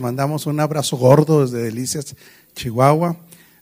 [0.00, 2.14] Mandamos un abrazo gordo desde Delicias,
[2.54, 3.16] Chihuahua.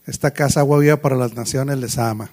[0.05, 2.29] Esta casa Agua Viva para las Naciones les ama.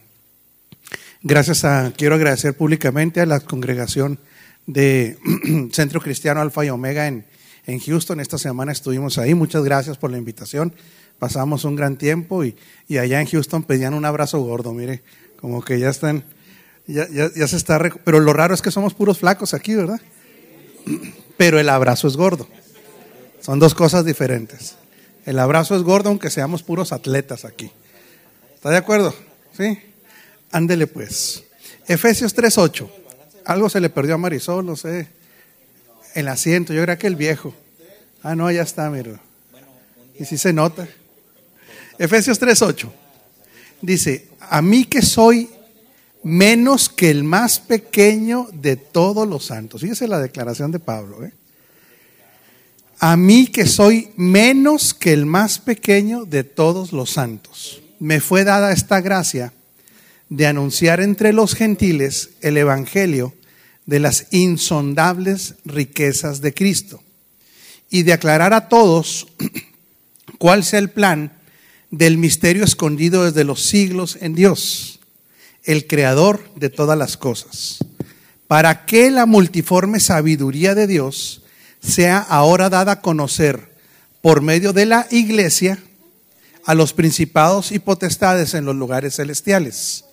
[1.22, 4.18] Gracias a, quiero agradecer públicamente a la congregación
[4.66, 5.16] de
[5.72, 7.24] Centro Cristiano Alfa y Omega en,
[7.64, 8.20] en Houston.
[8.20, 9.32] Esta semana estuvimos ahí.
[9.32, 10.74] Muchas gracias por la invitación.
[11.18, 14.74] Pasamos un gran tiempo y, y allá en Houston pedían un abrazo gordo.
[14.74, 15.02] Mire,
[15.40, 16.24] como que ya están,
[16.86, 17.78] ya, ya, ya se está.
[17.78, 20.02] Pero lo raro es que somos puros flacos aquí, ¿verdad?
[21.38, 22.46] Pero el abrazo es gordo.
[23.44, 24.76] Son dos cosas diferentes.
[25.26, 27.70] El abrazo es gordo aunque seamos puros atletas aquí.
[28.54, 29.14] ¿Está de acuerdo?
[29.54, 29.78] ¿Sí?
[30.50, 31.44] Ándele pues.
[31.86, 32.88] Efesios 3.8.
[33.44, 35.08] Algo se le perdió a Marisol, no sé.
[36.14, 37.54] El asiento, yo creo que el viejo.
[38.22, 39.20] Ah, no, ya está, miro.
[40.18, 40.88] Y si se nota.
[41.98, 42.90] Efesios 3.8.
[43.82, 45.50] Dice, a mí que soy
[46.22, 49.82] menos que el más pequeño de todos los santos.
[49.82, 51.32] Fíjese la declaración de Pablo, ¿eh?
[52.98, 57.82] A mí que soy menos que el más pequeño de todos los santos.
[57.98, 59.52] Me fue dada esta gracia
[60.28, 63.34] de anunciar entre los gentiles el Evangelio
[63.86, 67.02] de las insondables riquezas de Cristo
[67.90, 69.28] y de aclarar a todos
[70.38, 71.32] cuál sea el plan
[71.90, 75.00] del misterio escondido desde los siglos en Dios,
[75.62, 77.78] el creador de todas las cosas,
[78.48, 81.43] para que la multiforme sabiduría de Dios
[81.86, 83.74] sea ahora dada a conocer
[84.22, 85.78] por medio de la iglesia
[86.64, 90.04] a los principados y potestades en los lugares celestiales.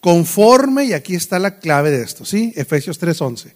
[0.00, 2.52] Conforme, y aquí está la clave de esto, ¿sí?
[2.56, 3.52] Efesios 3:11.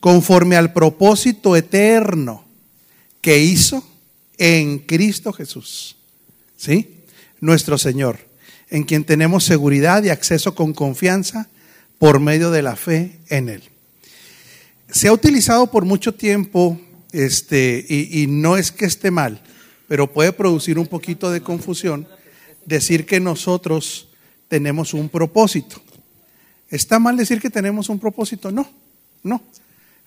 [0.00, 2.44] Conforme al propósito eterno
[3.20, 3.86] que hizo
[4.36, 5.96] en Cristo Jesús,
[6.56, 7.04] ¿sí?
[7.40, 8.18] Nuestro Señor,
[8.68, 11.48] en quien tenemos seguridad y acceso con confianza
[11.98, 13.62] por medio de la fe en Él.
[14.94, 19.42] Se ha utilizado por mucho tiempo, este, y, y, no es que esté mal,
[19.88, 22.06] pero puede producir un poquito de confusión
[22.64, 24.06] decir que nosotros
[24.46, 25.82] tenemos un propósito.
[26.70, 28.52] ¿Está mal decir que tenemos un propósito?
[28.52, 28.70] No,
[29.24, 29.42] no.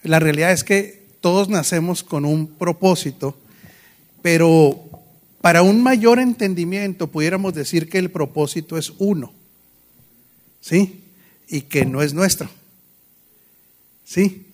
[0.04, 3.38] La realidad es que todos nacemos con un propósito,
[4.22, 4.90] pero
[5.42, 9.34] para un mayor entendimiento pudiéramos decir que el propósito es uno,
[10.62, 11.04] ¿sí?
[11.50, 12.50] Y que no es nuestro,
[14.06, 14.47] ¿sí?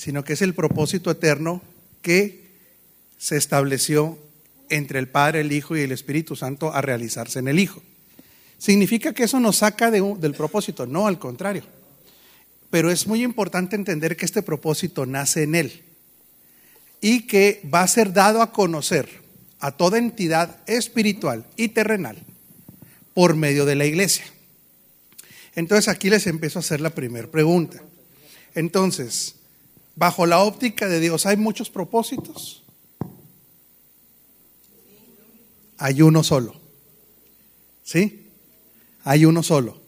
[0.00, 1.60] Sino que es el propósito eterno
[2.00, 2.46] que
[3.18, 4.18] se estableció
[4.70, 7.82] entre el Padre, el Hijo y el Espíritu Santo a realizarse en el Hijo.
[8.56, 10.86] ¿Significa que eso nos saca de, del propósito?
[10.86, 11.64] No, al contrario.
[12.70, 15.82] Pero es muy importante entender que este propósito nace en Él
[17.02, 19.06] y que va a ser dado a conocer
[19.58, 22.16] a toda entidad espiritual y terrenal
[23.12, 24.24] por medio de la iglesia.
[25.54, 27.82] Entonces aquí les empiezo a hacer la primera pregunta.
[28.54, 29.34] Entonces,
[29.94, 32.62] bajo la óptica de Dios, ¿hay muchos propósitos?
[35.78, 36.54] Hay uno solo.
[37.84, 38.26] ¿Sí?
[39.04, 39.78] Hay uno solo.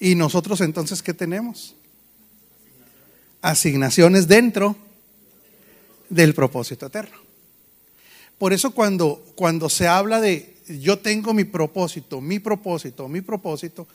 [0.00, 1.74] ¿Y nosotros entonces qué tenemos?
[3.40, 4.76] Asignaciones dentro
[6.08, 7.16] del propósito eterno.
[8.38, 13.86] Por eso cuando, cuando se habla de yo tengo mi propósito, mi propósito, mi propósito,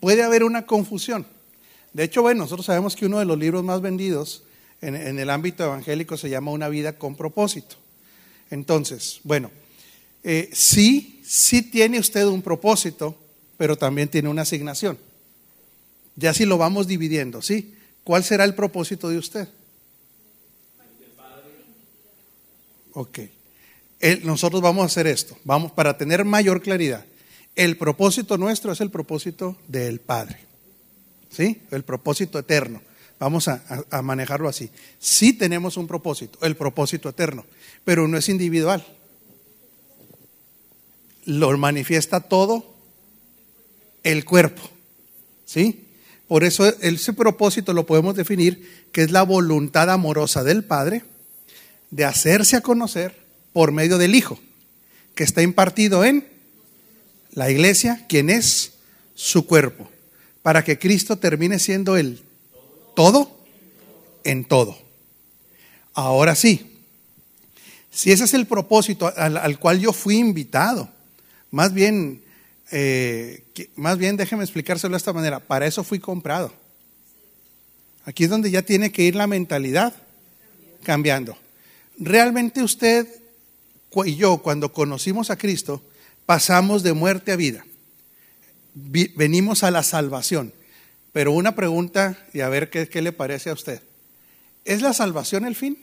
[0.00, 1.26] puede haber una confusión.
[1.92, 4.42] De hecho, bueno, nosotros sabemos que uno de los libros más vendidos
[4.80, 7.76] en, el ámbito evangélico se llama una vida con propósito.
[8.50, 9.50] Entonces, bueno,
[10.22, 13.16] eh, sí, sí tiene usted un propósito,
[13.56, 14.98] pero también tiene una asignación.
[16.14, 17.74] Ya si lo vamos dividiendo, ¿sí?
[18.04, 19.48] ¿Cuál será el propósito de usted?
[22.92, 23.18] Ok.
[24.22, 27.04] Nosotros vamos a hacer esto, vamos para tener mayor claridad.
[27.54, 30.38] El propósito nuestro es el propósito del Padre,
[31.30, 31.62] ¿sí?
[31.70, 32.82] El propósito eterno.
[33.18, 34.70] Vamos a, manejarlo así.
[34.98, 37.46] Sí tenemos un propósito, el propósito eterno,
[37.84, 38.86] pero no es individual.
[41.24, 42.74] Lo manifiesta todo
[44.02, 44.62] el cuerpo.
[45.46, 45.86] ¿Sí?
[46.28, 51.04] Por eso ese propósito lo podemos definir que es la voluntad amorosa del Padre
[51.90, 53.16] de hacerse a conocer
[53.52, 54.38] por medio del Hijo,
[55.14, 56.26] que está impartido en
[57.32, 58.74] la iglesia, quien es
[59.14, 59.88] su cuerpo,
[60.42, 62.25] para que Cristo termine siendo el
[62.96, 63.30] todo
[64.24, 64.76] en todo.
[65.94, 66.80] Ahora sí,
[67.92, 70.88] si ese es el propósito al, al cual yo fui invitado,
[71.52, 72.20] más bien,
[72.72, 73.44] eh,
[73.76, 76.52] más bien déjeme explicárselo de esta manera, para eso fui comprado.
[78.04, 79.94] Aquí es donde ya tiene que ir la mentalidad
[80.82, 81.38] cambiando.
[81.98, 83.06] Realmente usted
[84.04, 85.82] y yo, cuando conocimos a Cristo,
[86.26, 87.64] pasamos de muerte a vida.
[88.74, 90.52] Venimos a la salvación.
[91.16, 93.80] Pero una pregunta y a ver qué, qué, le parece a usted.
[94.66, 95.78] ¿Es la salvación el fin?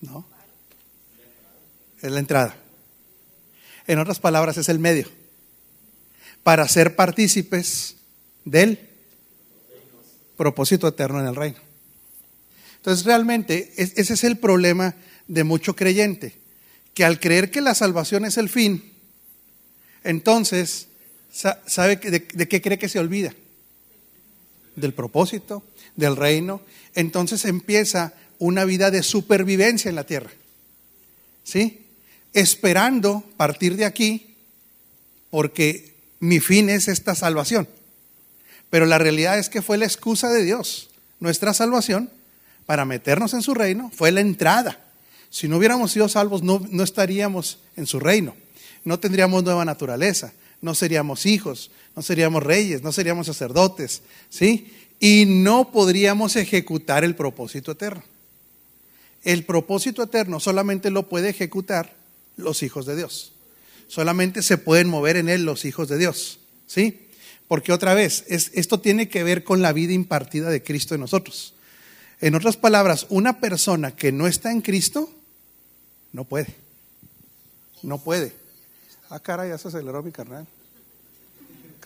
[0.00, 0.26] No.
[2.02, 2.56] es la entrada.
[3.86, 5.08] En otras palabras, es el medio
[6.42, 7.98] para ser partícipes
[8.44, 8.80] del
[10.36, 11.60] propósito eterno en el reino.
[12.78, 14.96] Entonces, realmente, ese es el problema
[15.28, 16.36] de mucho creyente,
[16.94, 18.92] que al creer que la salvación es el fin,
[20.02, 20.88] entonces,
[21.66, 23.34] ¿sabe de, de qué cree que se olvida?
[24.74, 25.62] Del propósito,
[25.96, 26.60] del reino.
[26.94, 30.30] Entonces empieza una vida de supervivencia en la tierra.
[31.44, 31.86] ¿Sí?
[32.32, 34.34] Esperando partir de aquí,
[35.30, 37.68] porque mi fin es esta salvación.
[38.70, 40.90] Pero la realidad es que fue la excusa de Dios,
[41.20, 42.10] nuestra salvación,
[42.66, 44.80] para meternos en su reino, fue la entrada.
[45.30, 48.34] Si no hubiéramos sido salvos, no, no estaríamos en su reino.
[48.84, 50.32] No tendríamos nueva naturaleza,
[50.66, 54.70] no seríamos hijos, no seríamos reyes, no seríamos sacerdotes, ¿sí?
[55.00, 58.02] Y no podríamos ejecutar el propósito eterno.
[59.24, 61.94] El propósito eterno solamente lo puede ejecutar
[62.36, 63.32] los hijos de Dios
[63.88, 66.40] solamente se pueden mover en él los hijos de Dios.
[66.66, 67.08] ¿Sí?
[67.48, 71.54] Porque otra vez, esto tiene que ver con la vida impartida de Cristo en nosotros.
[72.20, 75.10] En otras palabras, una persona que no está en Cristo,
[76.12, 76.48] no puede.
[77.82, 78.32] No puede.
[79.10, 80.46] Ah, cara, ya se aceleró mi carnal.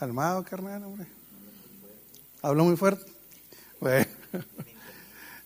[0.00, 1.06] Calmado, carnal, hombre.
[2.40, 3.04] Hablo muy fuerte.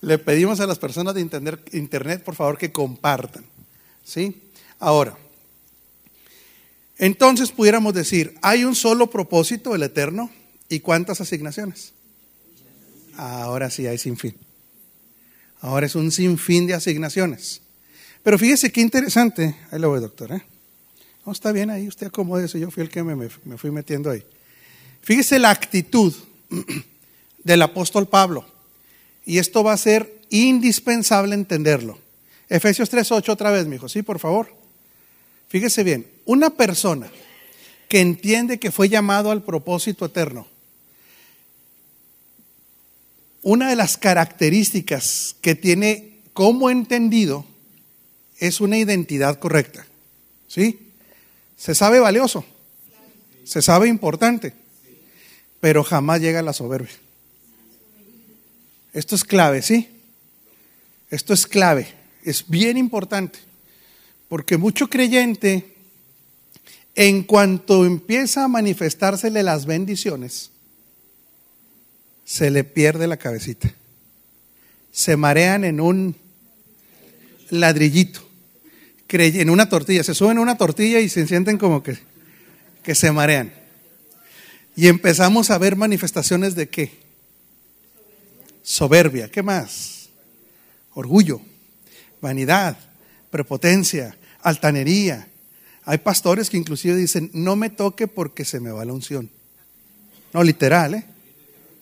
[0.01, 1.21] Le pedimos a las personas de
[1.73, 3.45] internet, por favor, que compartan.
[4.05, 4.45] ¿Sí?
[4.79, 5.19] Ahora,
[6.99, 10.31] entonces pudiéramos decir, hay un solo propósito, el eterno,
[10.69, 11.93] ¿y cuántas asignaciones?
[13.17, 14.37] Ahora sí hay sin fin.
[15.63, 17.61] Ahora es un sinfín de asignaciones.
[18.23, 19.57] Pero fíjese qué interesante.
[19.73, 20.31] Ahí lo voy, doctor.
[20.31, 20.45] ¿eh?
[21.27, 22.61] No, está bien ahí, usted acomódese.
[22.61, 24.25] Yo fui el que me, me fui metiendo ahí.
[25.05, 26.15] Fíjese la actitud
[27.45, 28.47] del apóstol Pablo.
[29.27, 31.99] Y esto va a ser indispensable entenderlo.
[32.49, 33.89] Efesios 3.8 otra vez, mi hijo.
[33.89, 34.53] Sí, por favor.
[35.49, 37.11] Fíjese bien, una persona
[37.89, 40.49] que entiende que fue llamado al propósito eterno,
[43.43, 47.45] una de las características que tiene como entendido
[48.39, 49.87] es una identidad correcta.
[50.49, 50.79] ¿Sí?
[51.57, 52.45] Se sabe valioso,
[53.45, 54.55] se sabe importante,
[55.65, 56.93] pero jamás llega la soberbia.
[58.93, 59.89] Esto es clave, ¿sí?
[61.09, 61.89] Esto es clave,
[62.23, 63.39] es bien importante.
[64.29, 65.75] Porque mucho creyente,
[66.95, 70.51] en cuanto empieza a manifestársele las bendiciones,
[72.27, 73.73] se le pierde la cabecita.
[74.93, 76.15] Se marean en un
[77.49, 78.21] ladrillito,
[79.09, 81.97] en una tortilla, se suben a una tortilla y se sienten como que,
[82.83, 83.64] que se marean.
[84.77, 86.93] Y empezamos a ver manifestaciones de qué?
[88.63, 90.09] Soberbia, ¿qué más?
[90.95, 91.41] Orgullo,
[92.21, 92.77] vanidad,
[93.31, 95.29] prepotencia, altanería.
[95.85, 99.31] Hay pastores que inclusive dicen, no me toque porque se me va la unción.
[100.33, 101.05] No, literal, ¿eh?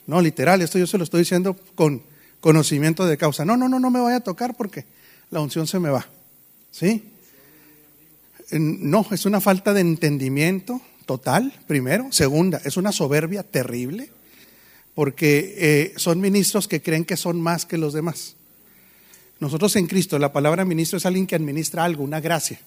[0.06, 2.03] No, literal, esto yo se lo estoy diciendo con
[2.41, 3.45] conocimiento de causa.
[3.45, 4.85] No, no, no, no me vaya a tocar porque
[5.31, 6.06] la unción se me va.
[6.71, 7.05] ¿Sí?
[8.50, 12.11] No, es una falta de entendimiento total, primero.
[12.11, 14.09] Segunda, es una soberbia terrible
[14.94, 18.35] porque eh, son ministros que creen que son más que los demás.
[19.41, 22.61] Nosotros en Cristo, la palabra ministro es alguien que administra algo, una gracia.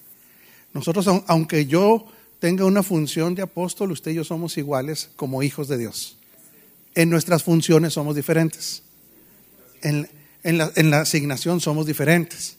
[0.74, 2.06] Nosotros, aunque yo
[2.38, 6.16] tenga una función de apóstol, usted y yo somos iguales como hijos de Dios.
[6.94, 8.82] En nuestras funciones somos diferentes.
[9.82, 10.08] En,
[10.44, 12.58] la, en la asignación somos diferentes.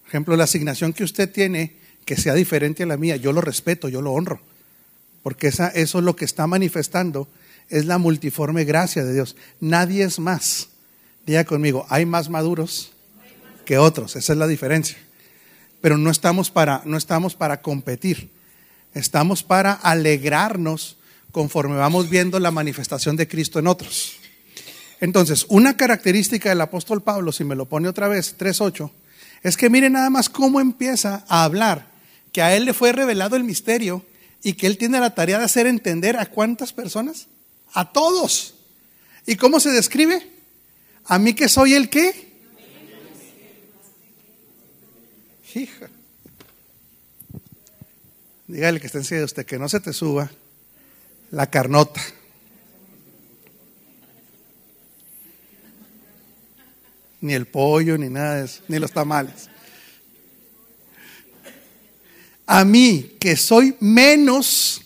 [0.00, 1.74] Por ejemplo, la asignación que usted tiene,
[2.06, 4.40] que sea diferente a la mía, yo lo respeto, yo lo honro.
[5.26, 7.26] Porque esa, eso es lo que está manifestando,
[7.68, 9.34] es la multiforme gracia de Dios.
[9.58, 10.68] Nadie es más.
[11.26, 12.92] Diga conmigo, hay más maduros
[13.64, 14.96] que otros, esa es la diferencia.
[15.80, 18.30] Pero no estamos para, no estamos para competir,
[18.94, 20.96] estamos para alegrarnos
[21.32, 24.18] conforme vamos viendo la manifestación de Cristo en otros.
[25.00, 28.92] Entonces, una característica del apóstol Pablo, si me lo pone otra vez, 3.8,
[29.42, 31.88] es que mire nada más cómo empieza a hablar,
[32.30, 34.04] que a él le fue revelado el misterio
[34.46, 37.26] y que él tiene la tarea de hacer entender a cuántas personas,
[37.72, 38.54] a todos.
[39.26, 40.24] ¿Y cómo se describe?
[41.06, 42.32] A mí que soy el qué?
[45.52, 45.90] Hija.
[48.46, 50.30] Dígale que está encima de usted que no se te suba
[51.32, 52.00] la carnota.
[57.20, 59.50] Ni el pollo, ni nada de eso, ni los tamales.
[62.46, 64.80] A mí, que soy menos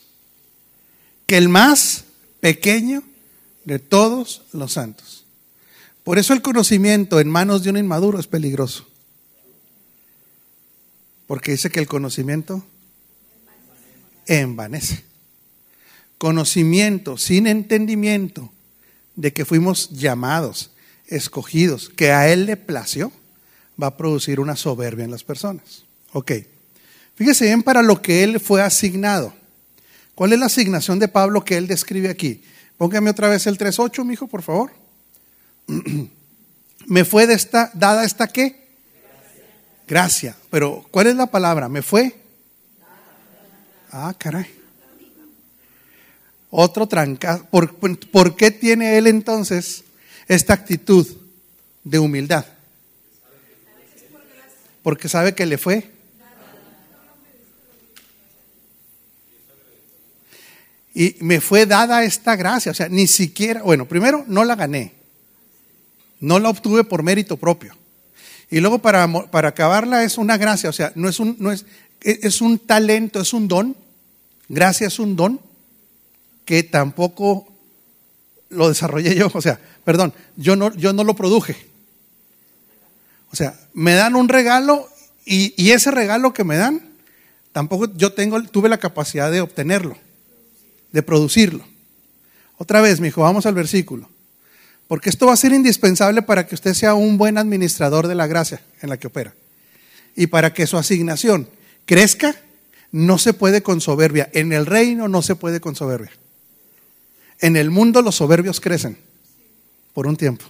[1.26, 2.04] que el más
[2.40, 3.02] pequeño
[3.64, 5.24] de todos los santos.
[6.02, 8.86] Por eso el conocimiento en manos de un inmaduro es peligroso
[11.26, 12.64] Porque dice que el conocimiento
[14.26, 15.04] envanece.
[16.18, 18.50] Conocimiento sin entendimiento
[19.14, 20.70] de que fuimos llamados,
[21.06, 23.12] escogidos, que a Él le plació,
[23.80, 25.84] va a producir una soberbia en las personas.
[26.12, 26.32] Ok.
[27.20, 29.34] Fíjese bien para lo que Él fue asignado.
[30.14, 32.42] ¿Cuál es la asignación de Pablo que Él describe aquí?
[32.78, 34.72] Póngame otra vez el 3.8, mi hijo, por favor.
[36.86, 37.26] Me fue
[37.74, 38.66] dada esta qué?
[39.86, 40.34] Gracia.
[40.48, 41.68] Pero, ¿cuál es la palabra?
[41.68, 42.18] ¿Me fue?
[43.92, 44.46] Ah, caray.
[46.48, 47.46] Otro tranca.
[47.50, 49.84] ¿Por, ¿Por qué tiene él entonces
[50.26, 51.06] esta actitud
[51.84, 52.46] de humildad?
[54.82, 55.99] Porque sabe que le fue.
[61.00, 62.72] Y me fue dada esta gracia.
[62.72, 64.92] O sea, ni siquiera, bueno, primero no la gané.
[66.20, 67.74] No la obtuve por mérito propio.
[68.50, 71.64] Y luego para, para acabarla es una gracia, o sea, no es un, no es,
[72.02, 73.74] es un talento, es un don.
[74.50, 75.40] Gracia es un don
[76.44, 77.50] que tampoco
[78.50, 81.56] lo desarrollé yo, o sea, perdón, yo no, yo no lo produje.
[83.32, 84.86] O sea, me dan un regalo
[85.24, 86.90] y, y ese regalo que me dan,
[87.52, 89.96] tampoco yo tengo, tuve la capacidad de obtenerlo,
[90.92, 91.64] de producirlo.
[92.56, 94.08] Otra vez, mi hijo, vamos al versículo.
[94.86, 98.26] Porque esto va a ser indispensable para que usted sea un buen administrador de la
[98.26, 99.34] gracia en la que opera.
[100.16, 101.48] Y para que su asignación
[101.86, 102.34] crezca,
[102.92, 104.28] no se puede con soberbia.
[104.32, 106.10] En el reino no se puede con soberbia.
[107.38, 108.98] En el mundo los soberbios crecen
[109.94, 110.44] por un tiempo.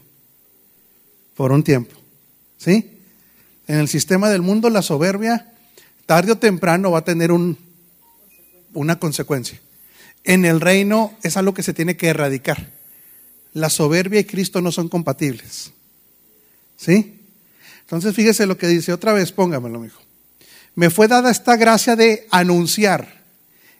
[1.37, 1.95] Por un tiempo.
[2.57, 2.99] ¿Sí?
[3.69, 5.53] En el sistema del mundo la soberbia
[6.07, 7.57] tarde o temprano va a tener un,
[8.75, 9.61] una consecuencia.
[10.25, 12.81] En el reino es algo que se tiene que erradicar
[13.53, 15.73] la soberbia y Cristo no son compatibles.
[16.77, 17.21] ¿Sí?
[17.81, 20.01] Entonces fíjese lo que dice otra vez, póngamelo, hijo.
[20.75, 23.23] Me fue dada esta gracia de anunciar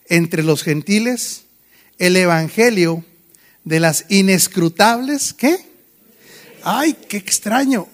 [0.09, 1.45] entre los gentiles
[1.99, 3.05] el evangelio
[3.65, 5.57] de las inescrutables, ¿qué?
[6.65, 7.87] Ay, qué extraño.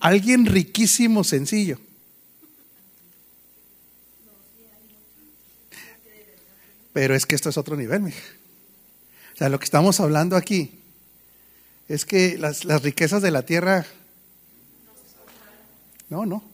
[0.00, 1.78] Alguien riquísimo, sencillo.
[6.94, 8.22] Pero es que esto es otro nivel, mija.
[9.34, 10.78] O sea, lo que estamos hablando aquí
[11.88, 13.84] es que las, riquezas de la tierra...
[16.08, 16.44] No, no.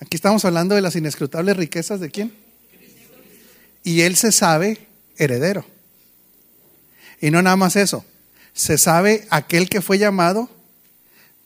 [0.00, 2.34] Aquí estamos hablando de las inescrutables riquezas de quién?
[3.82, 5.64] Y él se sabe heredero.
[7.22, 8.04] Y no nada más eso,
[8.52, 10.50] se sabe aquel que fue llamado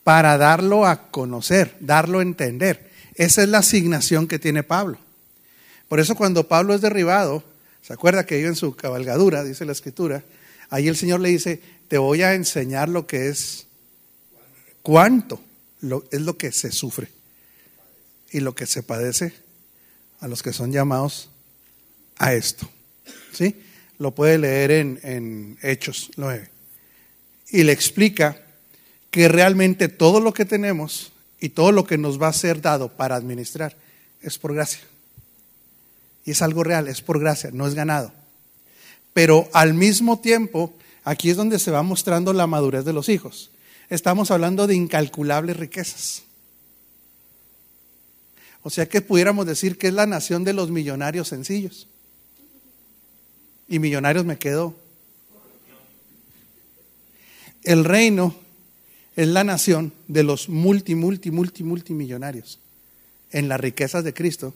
[0.03, 2.91] para darlo a conocer, darlo a entender.
[3.15, 4.97] Esa es la asignación que tiene Pablo.
[5.87, 7.45] Por eso cuando Pablo es derribado,
[7.81, 10.23] ¿se acuerda que en su cabalgadura, dice la escritura?
[10.69, 13.65] Ahí el Señor le dice, te voy a enseñar lo que es,
[14.81, 15.41] cuánto
[16.11, 17.09] es lo que se sufre
[18.31, 19.33] y lo que se padece
[20.19, 21.29] a los que son llamados
[22.17, 22.69] a esto.
[23.33, 23.55] ¿Sí?
[23.97, 26.49] Lo puede leer en, en Hechos 9.
[27.51, 28.41] Y le explica
[29.11, 32.95] que realmente todo lo que tenemos y todo lo que nos va a ser dado
[32.95, 33.75] para administrar
[34.21, 34.81] es por gracia.
[36.29, 38.13] Y es algo real, es por gracia, no es ganado.
[39.13, 40.73] Pero al mismo tiempo
[41.09, 43.49] Aquí es donde se va mostrando la madurez de los hijos.
[43.89, 46.21] Estamos hablando de incalculables riquezas.
[48.61, 51.87] O sea que pudiéramos decir que es la nación de los millonarios sencillos.
[53.67, 54.75] Y millonarios me quedo.
[57.63, 58.35] El reino
[59.15, 62.59] es la nación de los multi, multi, multi, multimillonarios
[63.31, 64.53] en las riquezas de Cristo,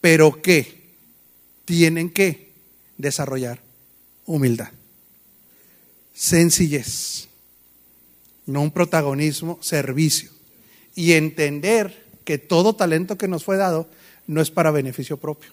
[0.00, 0.79] pero que
[1.64, 2.52] tienen que
[2.98, 3.60] desarrollar
[4.26, 4.70] humildad
[6.20, 7.28] sencillez,
[8.44, 10.30] no un protagonismo, servicio.
[10.94, 13.88] Y entender que todo talento que nos fue dado
[14.26, 15.50] no es para beneficio propio.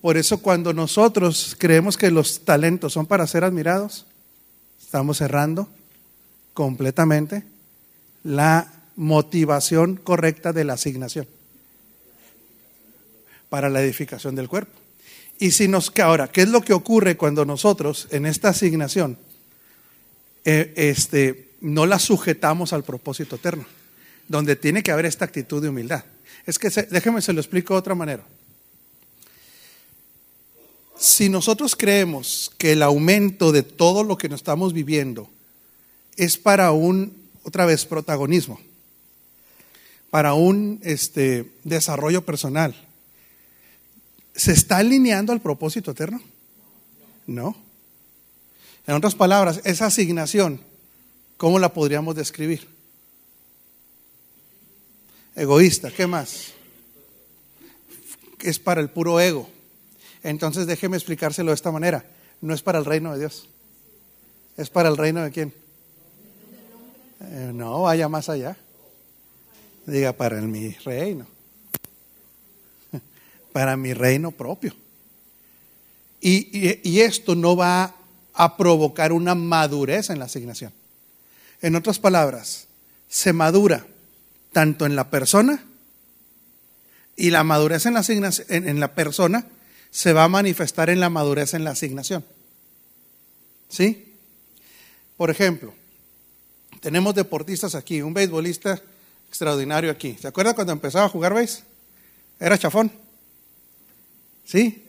[0.00, 4.06] Por eso cuando nosotros creemos que los talentos son para ser admirados,
[4.80, 5.68] estamos cerrando
[6.54, 7.42] completamente
[8.22, 11.26] la motivación correcta de la asignación
[13.48, 14.72] para la edificación del cuerpo.
[15.38, 19.18] Y si nos ahora, ¿qué es lo que ocurre cuando nosotros en esta asignación
[20.44, 23.64] eh, este, no la sujetamos al propósito eterno?
[24.28, 26.04] Donde tiene que haber esta actitud de humildad.
[26.46, 28.24] Es que déjeme se lo explico de otra manera.
[30.98, 35.28] Si nosotros creemos que el aumento de todo lo que nos estamos viviendo
[36.16, 38.58] es para un, otra vez, protagonismo,
[40.08, 42.74] para un este, desarrollo personal,
[44.36, 46.20] ¿Se está alineando al propósito eterno?
[47.26, 47.56] No.
[48.86, 50.60] En otras palabras, esa asignación,
[51.38, 52.68] ¿cómo la podríamos describir?
[55.34, 56.52] Egoísta, ¿qué más?
[58.40, 59.48] Es para el puro ego.
[60.22, 62.04] Entonces déjeme explicárselo de esta manera.
[62.40, 63.48] No es para el reino de Dios.
[64.56, 65.52] ¿Es para el reino de quién?
[67.20, 68.56] Eh, no, vaya más allá.
[69.86, 71.26] Diga, para el, mi reino.
[73.56, 74.74] Para mi reino propio.
[76.20, 77.94] Y, esto no va
[78.34, 80.74] a provocar una madurez en la asignación.
[81.62, 82.66] En otras palabras,
[83.08, 83.86] se madura
[84.52, 85.64] tanto en la persona
[87.16, 88.04] y la madurez en la,
[88.50, 89.46] en, la persona
[89.90, 92.26] se va a manifestar en la madurez en la asignación.
[93.70, 94.18] ¿Sí?
[95.16, 95.72] Por ejemplo,
[96.82, 98.82] tenemos deportistas aquí, un beisbolista
[99.30, 100.14] extraordinario aquí.
[100.20, 101.62] ¿Se acuerda cuando empezaba a jugar béis?
[102.38, 103.05] Era chafón.
[104.46, 104.86] ¿Sí?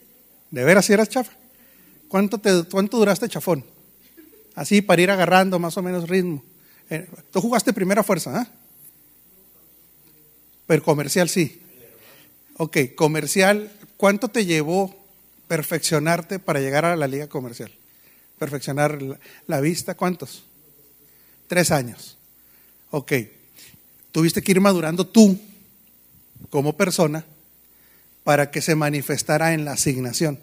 [0.52, 1.34] ¿De veras si eras chafa?
[2.08, 3.66] ¿Cuánto, te, ¿Cuánto duraste chafón?
[4.56, 6.44] Así para ir agarrando más o menos ritmo.
[6.90, 8.48] Eh, tú jugaste primera fuerza, ¿ah?
[10.68, 11.62] Pero comercial sí.
[12.58, 14.96] Ok, comercial, ¿cuánto te llevó
[15.48, 17.72] perfeccionarte para llegar a la liga comercial?
[18.38, 19.00] Perfeccionar
[19.48, 20.44] la, vista, ¿cuántos?
[21.48, 22.18] Tres años.
[22.92, 23.14] Ok,
[24.12, 25.40] tuviste que ir madurando tú
[26.50, 27.26] como persona
[28.28, 30.38] para que se manifestara en la asignación,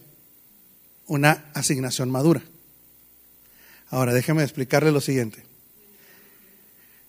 [1.07, 2.43] una asignación madura.
[3.91, 5.45] Ahora déjeme explicarle lo siguiente.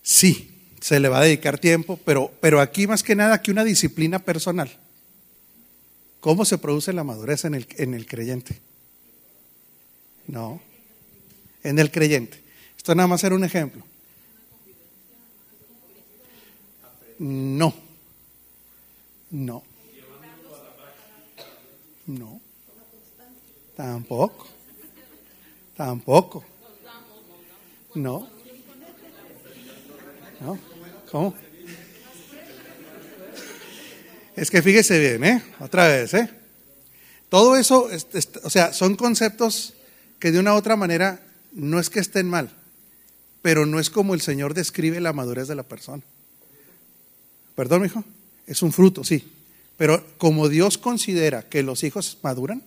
[0.02, 0.50] Sí,
[0.82, 4.18] se le va a dedicar tiempo, pero, pero aquí más que nada que una disciplina
[4.18, 4.70] personal.
[6.20, 8.60] ¿Cómo se produce la madurez en el, en el creyente?
[10.26, 10.60] No,
[11.62, 12.38] en el creyente.
[12.76, 13.82] Esto nada más era un ejemplo.
[17.18, 17.74] No,
[19.30, 19.62] no,
[22.06, 22.40] no,
[23.76, 24.46] tampoco,
[25.76, 26.44] tampoco,
[27.94, 28.28] no.
[30.40, 30.58] ¿No?
[31.10, 31.34] ¿Cómo?
[34.36, 35.42] Es que fíjese bien, ¿eh?
[35.60, 36.28] Otra vez, ¿eh?
[37.30, 37.88] Todo eso,
[38.44, 39.74] o sea, son conceptos
[40.18, 41.20] que de una u otra manera
[41.52, 42.50] no es que estén mal,
[43.40, 46.02] pero no es como el Señor describe la madurez de la persona.
[47.54, 48.04] ¿Perdón, hijo?
[48.46, 49.35] Es un fruto, sí.
[49.76, 52.62] Pero como Dios considera que los hijos maduran,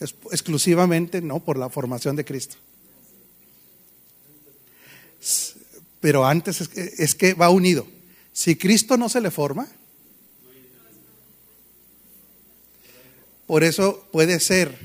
[0.00, 2.56] es exclusivamente no por la formación de Cristo
[6.02, 7.86] pero antes es que, va unido.
[8.32, 9.68] Si Cristo no se le forma,
[13.46, 14.76] por eso puede ser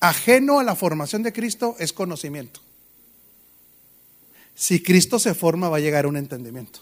[0.00, 2.60] ajeno a la formación de Cristo es conocimiento.
[4.54, 6.80] Si Cristo se forma va a llegar a un entendimiento.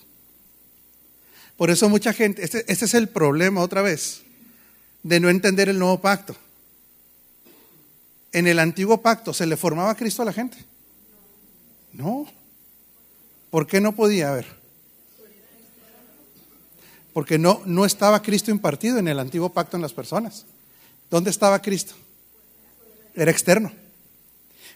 [1.59, 4.23] Por eso mucha gente, este, este, es el problema otra vez,
[5.03, 6.37] de no entender el nuevo pacto.
[8.31, 10.57] En el antiguo pacto, ¿se le formaba a Cristo a la gente?
[11.92, 12.29] No.
[13.51, 14.47] ¿Por qué no podía haber?
[17.12, 20.47] Porque no, no estaba Cristo impartido en el antiguo pacto en las personas.
[21.11, 21.94] ¿Dónde estaba Cristo?
[23.16, 23.73] Era externo.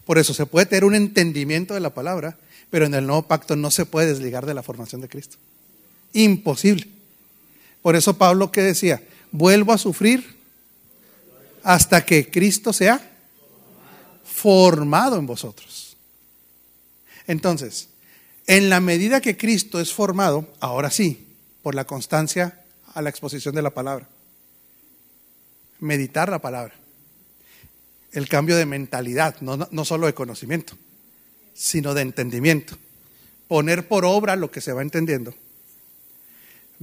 [0.05, 2.39] Por eso se puede tener un entendimiento de la palabra,
[2.71, 5.37] pero en el nuevo pacto no se puede desligar de la formación de Cristo.
[6.13, 6.89] Imposible.
[7.81, 10.37] Por eso Pablo que decía, vuelvo a sufrir
[11.63, 13.11] hasta que Cristo sea
[14.25, 15.97] formado en vosotros.
[17.27, 17.89] Entonces,
[18.47, 21.29] en la medida que Cristo es formado, ahora sí,
[21.63, 22.61] por la constancia
[22.95, 24.09] a la exposición de la palabra.
[25.79, 26.75] Meditar la palabra.
[28.13, 30.77] El cambio de mentalidad, no, solo de conocimiento,
[31.55, 32.77] sino de entendimiento.
[33.49, 35.35] Poner por obra lo que se va entendiendo.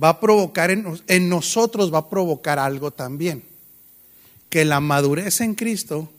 [0.01, 3.43] Va a provocar en, nosotros, va a provocar algo también.
[4.49, 6.09] Que la madurez en Cristo,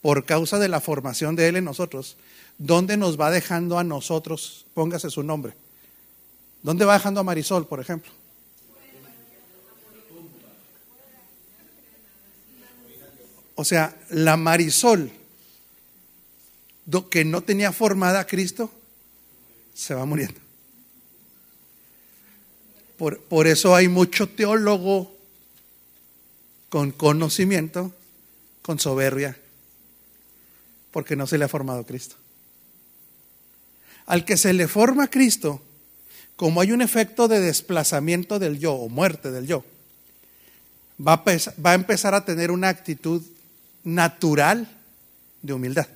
[0.00, 2.16] por causa de la formación de Él en nosotros,
[2.58, 4.66] ¿dónde nos va dejando a nosotros?
[4.74, 5.54] Póngase su nombre.
[6.62, 8.12] ¿Dónde va dejando a Marisol, por ejemplo?
[13.54, 15.10] O sea, la Marisol
[17.10, 18.70] que no tenía formada a Cristo,
[19.74, 20.41] se va muriendo.
[23.02, 25.12] Por, por, eso hay mucho teólogo
[26.68, 27.92] con conocimiento,
[28.62, 29.36] con soberbia,
[30.92, 32.14] porque no se le ha formado Cristo.
[34.06, 35.60] Al que se le forma Cristo,
[36.36, 39.64] como hay un efecto de desplazamiento del yo o muerte del yo,
[41.04, 43.20] va a, empezar a tener una actitud
[43.82, 44.70] natural
[45.42, 45.88] de humildad,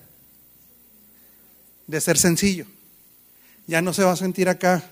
[1.87, 2.67] de ser sencillo.
[3.69, 4.91] Ya no se va a sentir acá,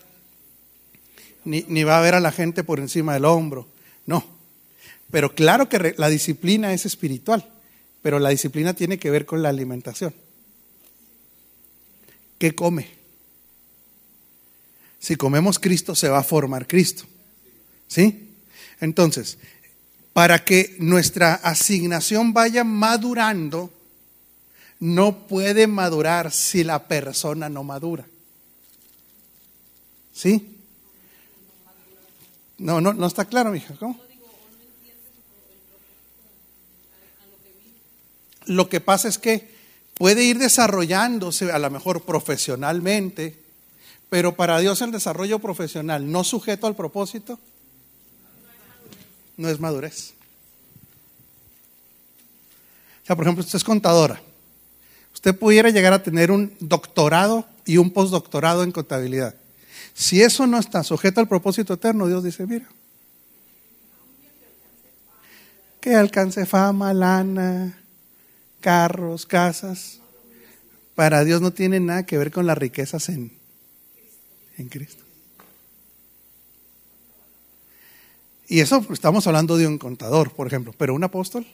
[1.44, 3.66] ni, ni va a ver a la gente por encima del hombro,
[4.06, 4.24] no.
[5.10, 7.48] Pero claro que la disciplina es espiritual,
[8.02, 10.14] pero la disciplina tiene que ver con la alimentación.
[12.38, 12.88] ¿Qué come?
[14.98, 17.04] Si comemos Cristo, se va a formar Cristo.
[17.86, 18.30] ¿Sí?
[18.80, 19.38] Entonces,
[20.12, 23.72] para que nuestra asignación vaya madurando,
[24.80, 28.06] no puede madurar si la persona no madura.
[30.12, 30.53] ¿Sí?
[32.64, 33.74] No, no, no está claro, mija.
[33.78, 34.00] ¿Cómo?
[38.46, 39.54] Lo que pasa es que
[39.92, 43.38] puede ir desarrollándose a lo mejor profesionalmente,
[44.08, 47.38] pero para Dios el desarrollo profesional no sujeto al propósito
[49.36, 50.14] no es madurez.
[53.02, 54.22] O sea, por ejemplo, usted es contadora.
[55.12, 59.34] Usted pudiera llegar a tener un doctorado y un postdoctorado en contabilidad.
[59.94, 62.68] Si eso no está sujeto al propósito eterno, Dios dice, mira,
[65.80, 67.78] que alcance fama, lana,
[68.60, 70.00] carros, casas.
[70.94, 73.30] Para Dios no tiene nada que ver con las riquezas en,
[74.56, 75.04] en Cristo.
[78.48, 81.46] Y eso estamos hablando de un contador, por ejemplo, pero un apóstol,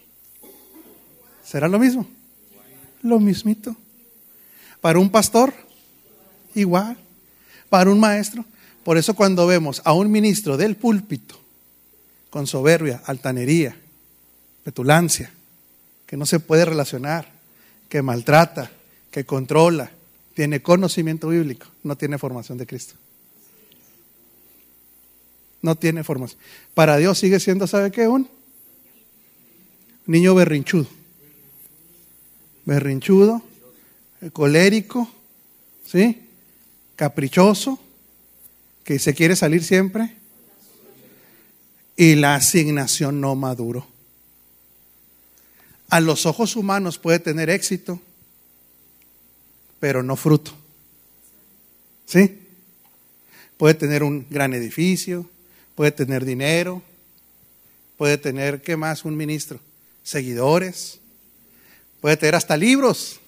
[1.45, 2.07] ¿será lo mismo?
[3.03, 3.75] Lo mismito.
[4.81, 5.53] Para un pastor,
[6.55, 6.97] igual.
[7.71, 8.45] Para un maestro.
[8.85, 11.41] Por eso cuando vemos a un ministro del púlpito
[12.29, 13.77] con soberbia, altanería,
[14.65, 15.33] petulancia,
[16.07, 17.31] que no se puede relacionar,
[17.89, 18.71] que maltrata,
[19.11, 19.91] que controla,
[20.35, 22.95] tiene conocimiento bíblico, no tiene formación de Cristo.
[25.63, 26.41] No tiene formación.
[26.73, 28.09] Para Dios sigue siendo, ¿sabe qué?
[28.09, 28.29] Un
[30.07, 30.89] niño berrinchudo.
[32.65, 33.43] Berrinchudo,
[34.33, 35.11] colérico,
[35.85, 36.30] ¿sí?
[37.01, 37.81] Caprichoso,
[38.85, 40.17] que se quiere salir siempre.
[41.97, 43.87] Y la asignación no maduro
[45.91, 48.01] a los ojos humanos puede tener éxito,
[49.81, 50.53] pero no fruto.
[52.07, 52.39] ¿Sí?
[53.57, 55.29] Puede tener un gran edificio,
[55.75, 56.83] puede tener dinero,
[57.99, 59.05] puede tener, ¿qué más?
[59.05, 59.61] Un ministro,
[60.03, 61.01] seguidores,
[62.01, 63.20] puede tener hasta libros.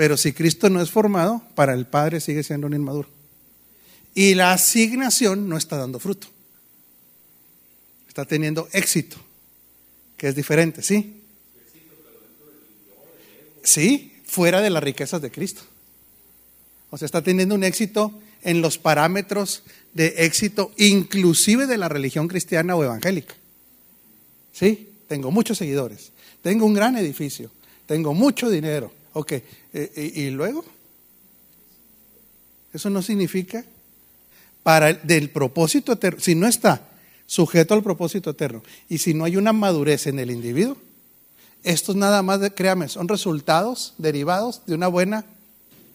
[0.00, 3.06] Pero si Cristo no es formado, para el Padre sigue siendo un inmaduro.
[4.14, 6.26] Y la asignación no está dando fruto.
[8.08, 9.18] Está teniendo éxito
[10.16, 11.20] que es diferente, ¿sí?
[13.62, 15.60] Sí, fuera de las riquezas de Cristo.
[16.88, 22.26] O sea, está teniendo un éxito en los parámetros de éxito, inclusive de la religión
[22.26, 23.34] cristiana o evangélica.
[24.54, 27.50] Sí, tengo muchos seguidores, tengo un gran edificio,
[27.84, 28.98] tengo mucho dinero.
[29.12, 30.64] Ok, eh, ¿y, luego?
[32.72, 33.64] Eso no significa
[34.62, 36.20] para el, del propósito eterno.
[36.20, 36.86] Si no está
[37.30, 38.60] sujeto al propósito eterno.
[38.88, 40.76] Y si no hay una madurez en el individuo,
[41.62, 45.24] estos nada más, créame, son resultados derivados de una buena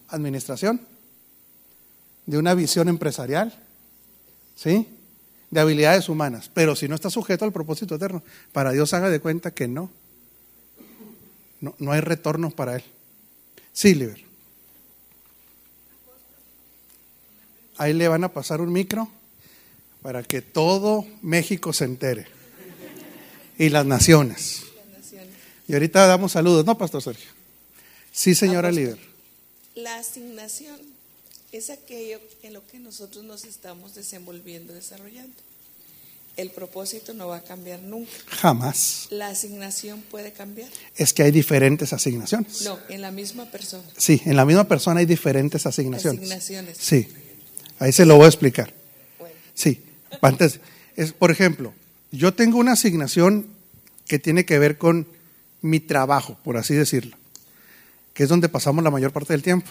[0.08, 0.80] administración,
[2.24, 3.52] de una visión empresarial,
[4.54, 4.88] ¿sí?
[5.50, 6.50] De habilidades humanas.
[6.54, 9.90] Pero si no está sujeto al propósito eterno, para Dios haga de cuenta que no.
[11.60, 12.84] No, no hay retorno para él.
[13.76, 14.24] Sí, Liber.
[17.76, 19.06] Ahí le van a pasar un micro
[20.00, 22.26] para que todo México se entere.
[23.58, 24.62] Y las naciones.
[25.68, 27.28] Y ahorita damos saludos, ¿no, Pastor Sergio?
[28.12, 28.98] Sí, señora líder.
[29.74, 30.80] La asignación
[31.52, 35.36] es aquello en lo que nosotros nos estamos desenvolviendo, desarrollando.
[36.36, 38.12] El propósito no va a cambiar nunca.
[38.26, 39.06] Jamás.
[39.10, 40.68] La asignación puede cambiar.
[40.94, 42.62] Es que hay diferentes asignaciones.
[42.62, 43.84] No, en la misma persona.
[43.96, 46.20] Sí, en la misma persona hay diferentes asignaciones.
[46.20, 46.76] Asignaciones.
[46.78, 47.08] Sí,
[47.78, 48.74] ahí se lo voy a explicar.
[49.54, 49.82] Sí,
[50.20, 50.60] antes,
[50.94, 51.72] es, por ejemplo,
[52.12, 53.46] yo tengo una asignación
[54.06, 55.06] que tiene que ver con
[55.62, 57.16] mi trabajo, por así decirlo,
[58.12, 59.70] que es donde pasamos la mayor parte del tiempo.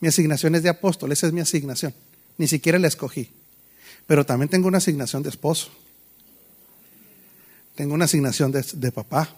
[0.00, 1.94] Mi asignación es de apóstol, esa es mi asignación.
[2.38, 3.30] Ni siquiera la escogí.
[4.06, 5.70] Pero también tengo una asignación de esposo.
[7.74, 9.28] Tengo una asignación de, papá.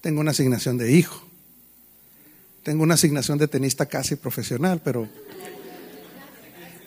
[0.00, 1.22] Tengo una asignación de hijo.
[2.62, 5.08] Tengo una asignación de tenista casi profesional, pero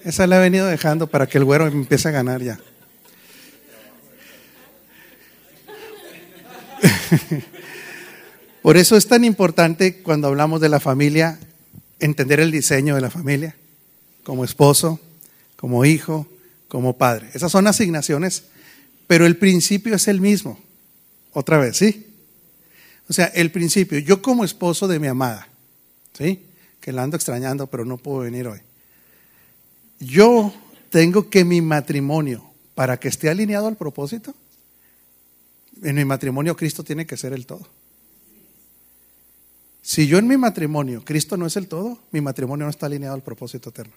[0.03, 2.59] esa la he venido dejando para que el güero empiece a ganar ya.
[8.61, 11.39] Por eso es tan importante cuando hablamos de la familia,
[11.99, 13.55] entender el diseño de la familia,
[14.23, 14.99] como esposo,
[15.55, 16.27] como hijo,
[16.67, 17.29] como padre.
[17.33, 18.43] Esas son asignaciones,
[19.07, 20.59] pero el principio es el mismo.
[21.33, 22.07] Otra vez, ¿sí?
[23.09, 25.47] O sea, el principio, yo como esposo de mi amada,
[26.17, 26.41] ¿sí?
[26.81, 28.61] Que la ando extrañando, pero no puedo venir hoy
[29.99, 30.53] yo
[30.89, 32.43] tengo que mi matrimonio,
[32.75, 34.33] para que esté alineado al propósito,
[35.81, 37.67] en mi matrimonio Cristo tiene que ser el todo.
[39.81, 43.15] Si yo en mi matrimonio, Cristo no es el todo, mi matrimonio no está alineado
[43.15, 43.93] al propósito eterno.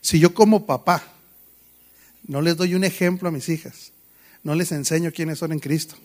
[0.00, 1.02] Si yo como papá
[2.26, 3.92] no les doy un ejemplo a mis hijas,
[4.42, 5.96] no les enseño quiénes son en Cristo,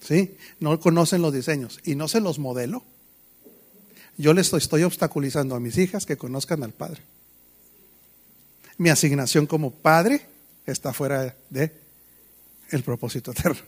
[0.00, 0.36] ¿sí?
[0.58, 2.82] No conocen los diseños y no se los modelo,
[4.16, 7.02] yo les estoy obstaculizando a mis hijas que conozcan al Padre.
[8.76, 10.26] Mi asignación como padre
[10.66, 11.72] está fuera de
[12.70, 13.60] el propósito eterno.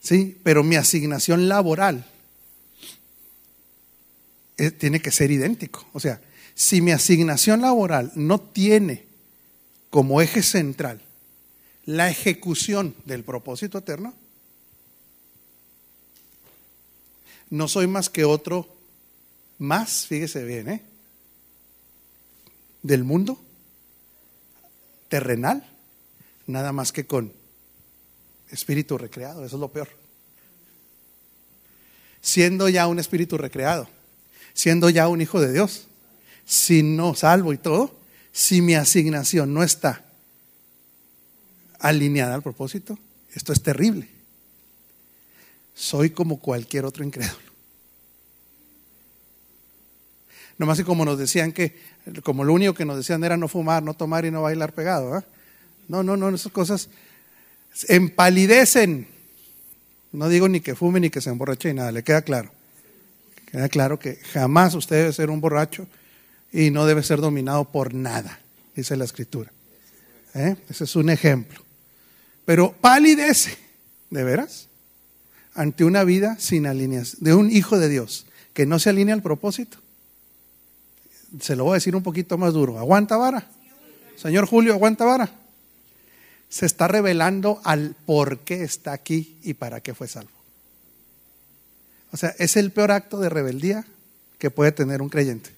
[0.00, 2.06] Sí, pero mi asignación laboral
[4.56, 5.86] eh, tiene que ser idéntico.
[5.92, 6.20] O sea,
[6.54, 9.06] si mi asignación laboral no tiene
[9.90, 11.00] como eje central
[11.84, 14.14] la ejecución del propósito eterno,
[17.50, 18.68] no soy más que otro
[19.58, 20.82] más, fíjese bien, ¿eh?
[22.82, 23.38] del mundo
[25.08, 25.64] terrenal,
[26.46, 27.32] nada más que con
[28.50, 29.88] espíritu recreado, eso es lo peor.
[32.20, 33.88] Siendo ya un espíritu recreado,
[34.54, 35.86] siendo ya un hijo de Dios,
[36.46, 37.98] si no salvo y todo,
[38.32, 40.04] si mi asignación no está
[41.78, 42.98] alineada al propósito,
[43.34, 44.08] esto es terrible.
[45.74, 47.44] Soy como cualquier otro incrédulo.
[50.56, 51.76] Nomás que como nos decían que,
[52.22, 55.14] como lo único que nos decían era no fumar, no tomar y no bailar pegado.
[55.14, 55.24] ¿ah?
[55.88, 56.88] No, no, no, esas cosas
[57.88, 59.08] empalidecen.
[60.12, 62.52] No digo ni que fume ni que se emborrache ni nada, le queda claro.
[63.50, 65.88] Queda claro que jamás usted debe ser un borracho
[66.54, 68.40] y no debe ser dominado por nada,
[68.74, 69.52] dice la escritura.
[70.34, 70.56] ¿Eh?
[70.70, 71.60] Ese es un ejemplo.
[72.46, 73.58] Pero palidece,
[74.08, 74.68] ¿de veras?
[75.52, 79.22] Ante una vida sin alineación, de un hijo de Dios que no se alinea al
[79.22, 79.78] propósito
[81.40, 82.78] se lo voy a decir un poquito más duro.
[82.78, 83.48] ¿Aguanta vara?
[84.16, 85.30] Señor Julio, ¿aguanta vara?
[86.48, 90.30] Se está revelando al por qué está aquí y para qué fue salvo.
[92.12, 93.84] O sea, es el peor acto de rebeldía
[94.38, 95.50] que puede tener un creyente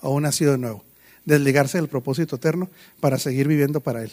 [0.00, 0.84] o un nacido de nuevo.
[1.24, 4.12] Desligarse del propósito eterno para seguir viviendo para Él.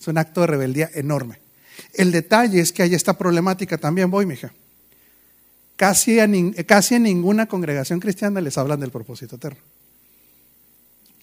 [0.00, 1.40] Es un acto de rebeldía enorme.
[1.94, 4.52] El detalle es que hay esta problemática también, voy, mija.
[5.76, 6.18] Casi,
[6.66, 9.60] casi en ninguna congregación cristiana les hablan del propósito eterno.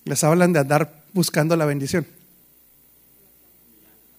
[0.05, 2.07] Les hablan de andar buscando la bendición.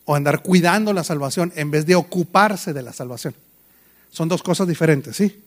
[0.04, 3.34] O andar cuidando la salvación en vez de ocuparse de la salvación.
[4.10, 5.42] Son dos cosas diferentes, ¿sí?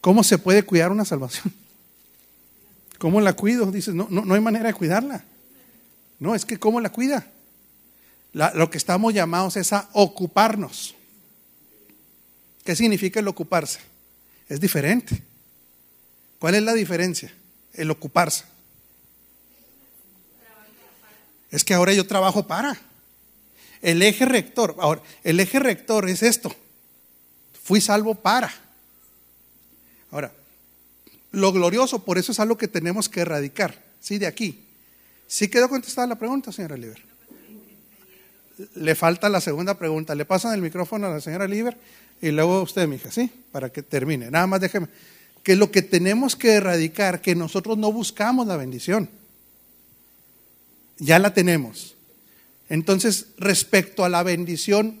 [0.00, 1.52] ¿Cómo se puede cuidar una salvación?
[3.00, 3.72] ¿Cómo la cuido?
[3.72, 5.24] Dices, no, no, no hay manera de cuidarla.
[6.18, 7.26] No, es que ¿cómo la cuida?
[8.32, 10.94] lo que estamos llamados es a ocuparnos.
[12.62, 13.80] ¿Qué significa el ocuparse?
[14.50, 15.22] es diferente.
[16.38, 17.32] ¿Cuál es la diferencia?
[17.72, 18.44] El ocuparse.
[21.50, 22.78] Es que ahora yo trabajo para.
[23.80, 26.54] El eje rector, ahora, el eje rector es esto.
[27.62, 28.52] Fui salvo para.
[30.10, 30.32] Ahora,
[31.32, 33.82] lo glorioso, por eso es algo que tenemos que erradicar.
[34.00, 34.64] Sí, de aquí.
[35.26, 37.02] ¿Sí quedó contestada la pregunta, señora Liber?
[38.74, 40.14] Le falta la segunda pregunta.
[40.14, 41.76] Le pasan el micrófono a la señora Liber
[42.20, 43.30] y luego usted, mija, ¿sí?
[43.52, 44.30] Para que termine.
[44.30, 44.88] Nada más déjeme.
[45.42, 49.08] Que lo que tenemos que erradicar, que nosotros no buscamos la bendición.
[50.98, 51.94] Ya la tenemos.
[52.68, 55.00] Entonces, respecto a la bendición,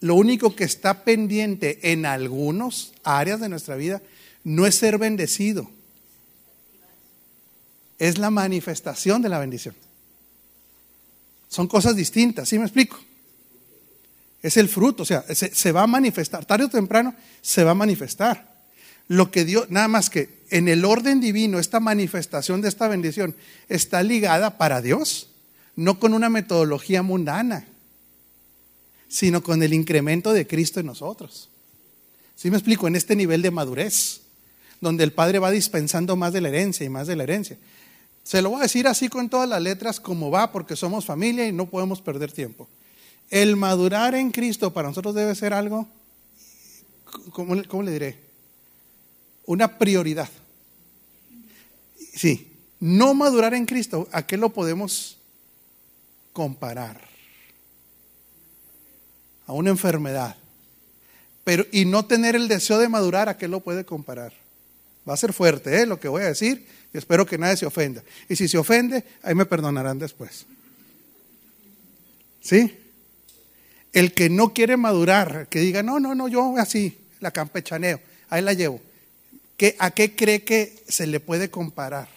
[0.00, 4.02] lo único que está pendiente en algunas áreas de nuestra vida
[4.44, 5.70] no es ser bendecido.
[7.98, 9.74] Es la manifestación de la bendición.
[11.48, 12.98] Son cosas distintas, ¿sí me explico?
[14.42, 17.74] Es el fruto, o sea, se, va a manifestar, tarde o temprano se va a
[17.74, 18.48] manifestar.
[19.08, 23.36] Lo que Dios, nada más que en el orden divino, esta manifestación de esta bendición
[23.68, 25.28] está ligada para Dios,
[25.76, 27.66] no con una metodología mundana,
[29.08, 31.50] sino con el incremento de Cristo en nosotros.
[32.36, 32.86] ¿Sí me explico?
[32.86, 34.22] En este nivel de madurez,
[34.80, 37.58] donde el Padre va dispensando más de la herencia y más de la herencia.
[38.22, 41.46] Se lo voy a decir así con todas las letras como va, porque somos familia
[41.46, 42.68] y no podemos perder tiempo.
[43.28, 45.86] El madurar en Cristo para nosotros debe ser algo,
[47.32, 48.18] ¿cómo, le diré?
[49.46, 50.28] Una prioridad.
[52.14, 55.18] Sí, no madurar en Cristo, ¿a qué lo podemos
[56.32, 57.00] comparar?
[59.46, 60.36] A una enfermedad.
[61.44, 64.39] Pero, y no tener el deseo de madurar, ¿a qué lo puede comparar?
[65.08, 65.86] Va a ser fuerte ¿eh?
[65.86, 68.02] lo que voy a decir y espero que nadie se ofenda.
[68.28, 70.46] Y si se ofende, ahí me perdonarán después.
[72.40, 72.76] ¿Sí?
[73.92, 78.42] El que no quiere madurar, que diga, no, no, no, yo así, la campechaneo, ahí
[78.42, 78.80] la llevo.
[79.56, 82.08] ¿Qué, ¿A qué cree que se le puede comparar?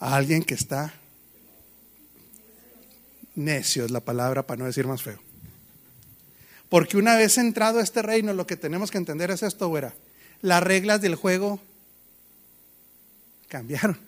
[0.00, 0.94] A alguien que está
[3.34, 5.27] Necio es la palabra para no decir más feo.
[6.68, 9.94] Porque una vez entrado a este reino, lo que tenemos que entender es esto, güera.
[10.42, 11.60] Las reglas del juego
[13.48, 13.98] cambiaron.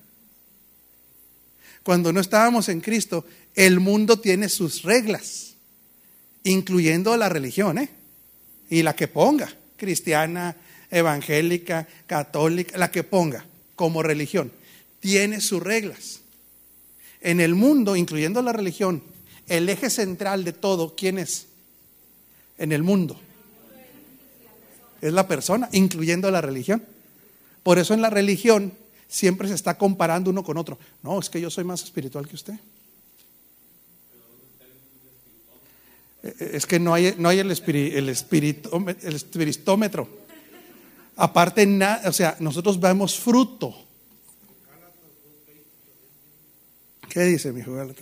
[1.82, 5.54] Cuando no estábamos en Cristo, el mundo tiene sus reglas,
[6.44, 7.88] incluyendo la religión, ¿eh?
[8.68, 10.54] Y la que ponga, cristiana,
[10.90, 13.44] evangélica, católica, la que ponga
[13.74, 14.52] como religión,
[15.00, 16.20] tiene sus reglas.
[17.22, 19.02] En el mundo, incluyendo la religión,
[19.48, 21.46] el eje central de todo, ¿quién es?
[22.60, 23.18] En el mundo.
[25.00, 26.84] Es la persona, incluyendo la religión.
[27.64, 28.72] Por eso en la religión
[29.08, 30.78] siempre se está comparando uno con otro.
[31.02, 32.54] No, es que yo soy más espiritual que usted.
[36.22, 40.08] Eh, es que no hay, no hay el, el, espiritómetro.
[41.16, 41.66] Aparte,
[42.06, 43.74] o sea, nosotros vemos fruto.
[47.08, 47.94] ¿Qué dice mi jugador?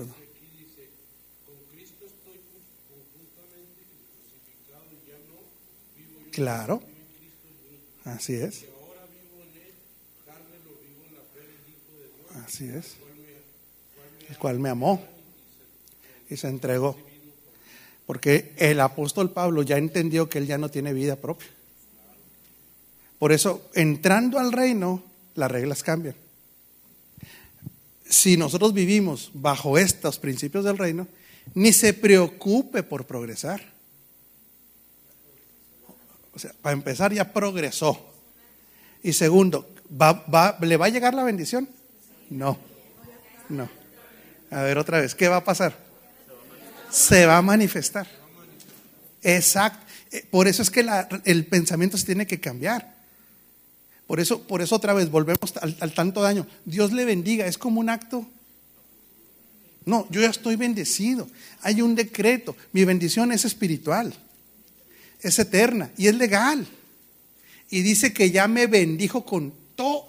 [6.39, 6.81] Claro,
[8.05, 8.65] así es.
[12.47, 12.95] Así es.
[14.29, 15.03] El cual me amó
[16.31, 16.97] y se entregó.
[18.07, 21.49] Porque el apóstol Pablo ya entendió que él ya no tiene vida propia.
[23.19, 25.03] Por eso, entrando al reino,
[25.35, 26.15] las reglas cambian.
[28.09, 31.09] Si nosotros vivimos bajo estos principios del reino,
[31.55, 33.77] ni se preocupe por progresar.
[36.63, 38.13] Para empezar ya progresó.
[39.03, 39.69] Y segundo,
[40.61, 41.69] ¿le va a llegar la bendición?
[42.31, 42.59] No,
[43.49, 43.69] no.
[44.51, 45.89] A ver otra vez, ¿qué va a pasar?
[46.91, 48.07] se va a manifestar.
[49.23, 49.87] Exacto.
[50.11, 50.87] Eh, por eso es que
[51.25, 52.97] el pensamiento se tiene que cambiar.
[54.07, 56.47] Por eso, por eso otra vez volvemos al, al, tanto daño.
[56.65, 58.27] Dios le bendiga, es como un acto.
[59.85, 61.29] No, yo ya estoy bendecido.
[61.63, 62.57] Hay un decreto.
[62.73, 64.15] Mi bendición es espiritual,
[65.21, 66.67] es eterna y es legal.
[67.71, 70.09] Y dice que ya me bendijo con toda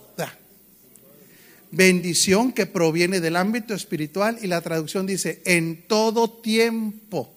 [1.71, 7.31] bendición que proviene del ámbito espiritual y la traducción dice, en todo tiempo.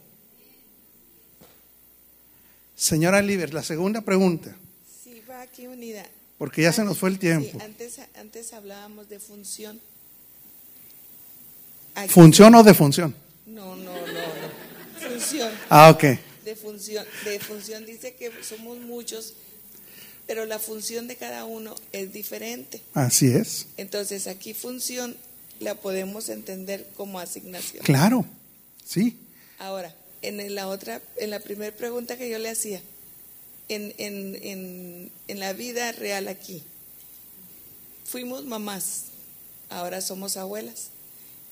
[2.77, 4.57] Señora Liber, la segunda pregunta.
[5.05, 6.05] Sí, va aquí unida.
[6.39, 7.59] Porque ya se nos fue el tiempo.
[7.63, 9.81] antes, antes hablábamos de función.
[12.09, 13.15] ¿Función o de función?
[13.47, 15.09] No, no, no, no.
[15.09, 15.53] Función.
[15.69, 16.05] Ah, ok.
[16.45, 19.35] De función, de función dice que somos muchos
[20.27, 22.81] pero la función de cada uno es diferente.
[22.95, 23.67] Así es.
[23.77, 25.17] Entonces aquí función
[25.61, 27.85] la podemos entender como asignación.
[27.85, 28.25] Claro,
[28.85, 29.19] sí.
[29.59, 32.81] Ahora, en la otra, en la primera pregunta que yo le hacía,
[33.69, 36.63] en, en, en la vida real aquí,
[38.05, 39.05] fuimos mamás,
[39.71, 40.89] ahora somos abuelas.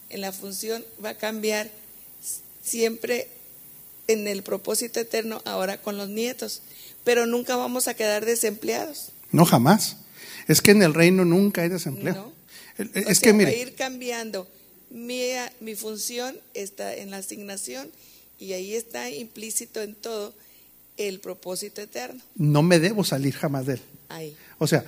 [0.09, 1.71] En la función va a cambiar
[2.63, 3.29] siempre
[4.13, 6.63] en el propósito eterno ahora con los nietos
[7.05, 9.13] pero nunca vamos a quedar desempleados.
[9.33, 9.97] No, jamás.
[10.49, 12.33] Es que en el reino nunca hay desempleo.
[12.77, 13.51] Es que mire.
[13.51, 14.47] Va a ir cambiando.
[14.91, 17.91] Mi, mi función está en la asignación
[18.39, 20.35] y ahí está implícito en todo
[20.97, 22.21] el propósito eterno.
[22.35, 23.81] No me debo salir jamás de él.
[24.09, 24.37] Ahí.
[24.59, 24.85] O sea,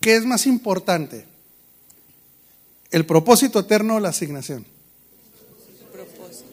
[0.00, 1.24] ¿qué es más importante?
[2.90, 4.66] ¿El propósito eterno o la asignación?
[5.80, 6.44] El propósito.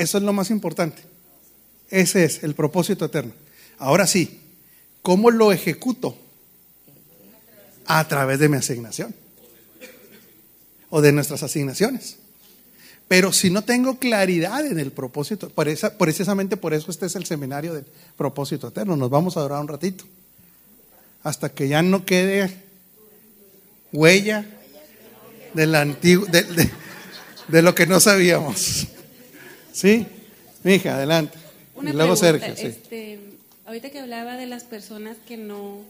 [0.00, 1.02] Eso es lo más importante.
[1.90, 3.34] Ese es el propósito eterno.
[3.76, 4.40] Ahora sí,
[5.02, 6.16] ¿cómo lo ejecuto?
[7.84, 9.14] A través de mi asignación
[10.88, 12.16] o de nuestras asignaciones.
[13.08, 17.74] Pero si no tengo claridad en el propósito, precisamente por eso este es el seminario
[17.74, 17.84] del
[18.16, 18.96] propósito eterno.
[18.96, 20.04] Nos vamos a durar un ratito.
[21.22, 22.50] Hasta que ya no quede
[23.92, 24.46] huella
[25.52, 26.70] del antiguo, de,
[27.48, 28.86] de, lo que no sabíamos.
[29.72, 30.06] ¿Sí?
[30.62, 31.38] Mija, adelante.
[31.82, 32.54] y luego Sergio.
[32.56, 32.66] Sí.
[32.66, 33.18] Este,
[33.70, 35.82] Ahorita que hablaba de las personas que no,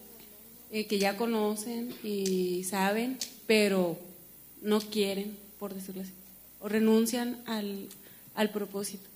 [0.70, 3.16] eh, que ya conocen y saben,
[3.46, 3.98] pero
[4.60, 6.12] no quieren, por decirlo así,
[6.60, 7.88] o renuncian al,
[8.34, 9.08] al propósito.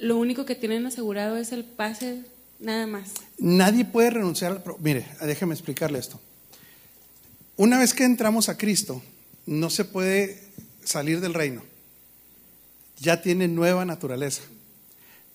[0.00, 2.22] lo único que tienen asegurado es el pase
[2.58, 3.12] nada más.
[3.38, 4.84] Nadie puede renunciar al propósito.
[4.84, 6.18] Mire, déjeme explicarle esto.
[7.56, 9.00] Una vez que entramos a Cristo,
[9.46, 10.42] no se puede
[10.82, 11.62] salir del reino.
[12.98, 14.42] Ya tiene nueva naturaleza.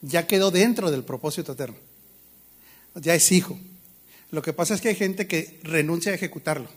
[0.01, 1.75] Ya quedó dentro del propósito eterno
[2.95, 3.57] ya es hijo.
[4.31, 6.69] Lo que pasa es que hay gente que renuncia a ejecutarlo.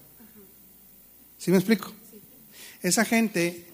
[1.39, 1.93] ¿Sí me explico?
[2.83, 3.67] Esa gente,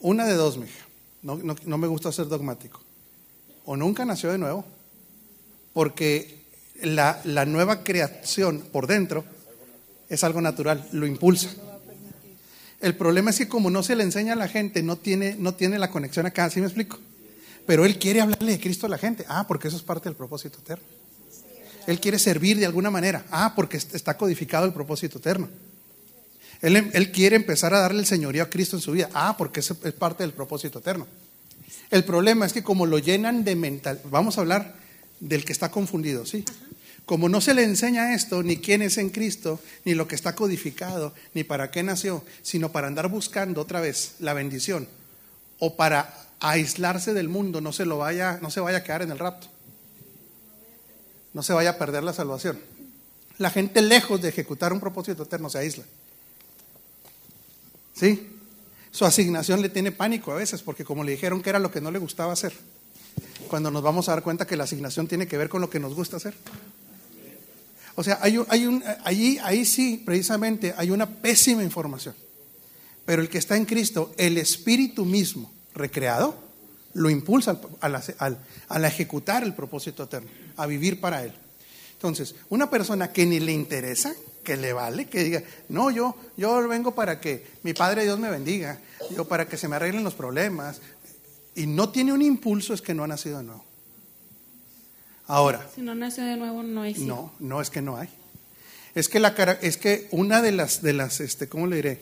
[0.00, 0.86] una de dos, mija,
[1.22, 2.80] no, no, me gusta ser dogmático.
[3.64, 4.64] O nunca nació de nuevo,
[5.72, 6.44] porque
[6.82, 9.24] la, la nueva creación por dentro
[10.08, 11.50] es algo natural, lo impulsa.
[12.84, 15.54] El problema es que como no se le enseña a la gente, no tiene, no
[15.54, 16.98] tiene la conexión acá, ¿sí me explico?
[17.64, 19.24] Pero él quiere hablarle de Cristo a la gente.
[19.26, 20.84] Ah, porque eso es parte del propósito eterno.
[21.86, 23.24] Él quiere servir de alguna manera.
[23.30, 25.48] Ah, porque está codificado el propósito eterno.
[26.60, 29.08] Él, él, quiere empezar a darle el señorío a Cristo en su vida.
[29.14, 31.06] Ah, porque eso es parte del propósito eterno.
[31.90, 34.76] El problema es que como lo llenan de mental, vamos a hablar
[35.20, 36.44] del que está confundido, ¿sí?
[37.06, 40.34] Como no se le enseña esto, ni quién es en Cristo, ni lo que está
[40.34, 44.88] codificado, ni para qué nació, sino para andar buscando otra vez la bendición,
[45.58, 49.10] o para aislarse del mundo, no se lo vaya, no se vaya a quedar en
[49.10, 49.48] el rapto
[51.34, 52.58] no se vaya a perder la salvación.
[53.38, 55.84] La gente lejos de ejecutar un propósito eterno se aísla.
[57.92, 58.30] ¿Sí?
[58.92, 61.80] Su asignación le tiene pánico a veces, porque como le dijeron que era lo que
[61.80, 62.54] no le gustaba hacer,
[63.48, 65.80] cuando nos vamos a dar cuenta que la asignación tiene que ver con lo que
[65.80, 66.34] nos gusta hacer.
[67.96, 72.14] O sea, hay un, hay un, allí, ahí sí, precisamente, hay una pésima información.
[73.04, 76.36] Pero el que está en Cristo, el Espíritu mismo, recreado,
[76.94, 81.32] lo impulsa al, ejecutar el propósito eterno, a vivir para Él.
[81.92, 86.66] Entonces, una persona que ni le interesa, que le vale, que diga, no, yo, yo
[86.68, 88.80] vengo para que mi Padre Dios me bendiga,
[89.14, 90.80] yo para que se me arreglen los problemas,
[91.54, 93.64] y no tiene un impulso, es que no ha nacido de nuevo.
[95.26, 95.68] Ahora.
[95.74, 96.94] Si no nace de nuevo, no hay.
[96.94, 98.08] No, no es que no hay.
[98.94, 99.28] Es que, la,
[99.60, 101.98] es que una de las, de las este, ¿cómo le diré?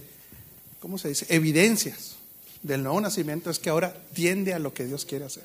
[0.80, 1.26] ¿Cómo se dice?
[1.30, 2.16] Evidencias
[2.62, 5.44] del nuevo nacimiento es que ahora tiende a lo que Dios quiere hacer.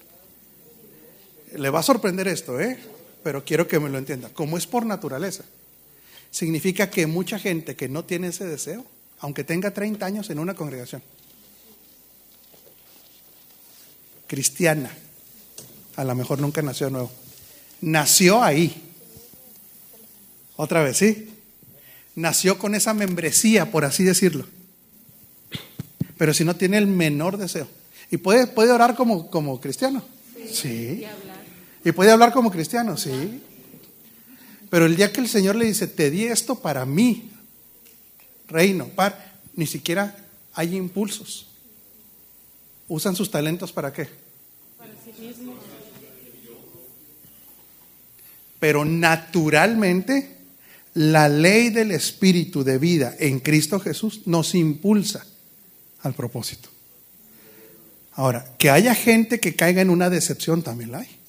[1.55, 2.77] Le va a sorprender esto, ¿eh?
[3.23, 4.29] Pero quiero que me lo entienda.
[4.29, 5.43] Como es por naturaleza,
[6.31, 8.85] significa que mucha gente que no tiene ese deseo,
[9.19, 11.01] aunque tenga 30 años en una congregación,
[14.27, 14.91] cristiana,
[15.95, 17.11] a lo mejor nunca nació de nuevo,
[17.81, 18.83] nació ahí.
[20.55, 21.29] Otra vez, ¿sí?
[22.15, 24.45] Nació con esa membresía, por así decirlo
[26.17, 27.67] pero si no tiene el menor deseo.
[28.09, 30.03] ¿Y puede, puede orar como, como cristiano?
[30.51, 31.05] Sí.
[31.83, 32.97] ¿Y puede hablar como cristiano?
[32.97, 33.41] Sí.
[34.69, 37.31] Pero el día que el Señor le dice, te di esto para mí,
[38.47, 40.15] reino, par, ni siquiera
[40.53, 41.47] hay impulsos.
[42.87, 44.09] ¿Usan sus talentos para qué?
[44.77, 45.55] Para sí mismos.
[48.59, 50.37] Pero naturalmente,
[50.93, 55.25] la ley del Espíritu de vida en Cristo Jesús nos impulsa
[56.01, 56.69] al propósito.
[58.13, 61.19] Ahora, que haya gente que caiga en una decepción también la hay.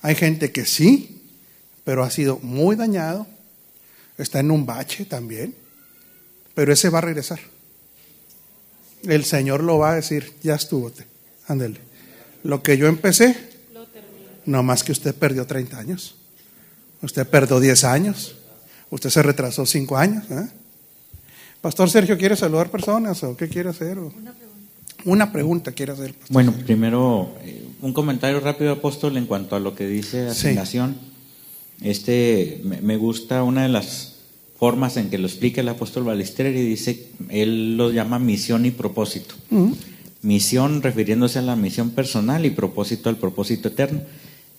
[0.00, 1.22] Hay gente que sí,
[1.82, 3.26] pero ha sido muy dañado,
[4.16, 5.56] está en un bache también,
[6.54, 7.40] pero ese va a regresar.
[9.02, 10.92] El Señor lo va a decir, ya estuvo,
[11.48, 11.80] ándale.
[12.44, 13.36] Lo que yo empecé,
[14.46, 16.16] no más que usted perdió 30 años,
[17.02, 18.36] usted perdió 10 años,
[18.90, 20.24] usted se retrasó 5 años.
[20.30, 20.48] ¿eh?
[21.60, 23.98] Pastor Sergio, ¿quiere saludar personas o qué quiere hacer?
[23.98, 25.02] Una pregunta.
[25.04, 26.14] Una pregunta quiere hacer.
[26.30, 30.96] bueno, primero, eh, un comentario rápido, apóstol, en cuanto a lo que dice asignación.
[31.82, 34.16] Este, me gusta una de las
[34.58, 39.34] formas en que lo explica el apóstol Balistreri, dice, él lo llama misión y propósito.
[40.22, 44.00] Misión refiriéndose a la misión personal y propósito al propósito eterno.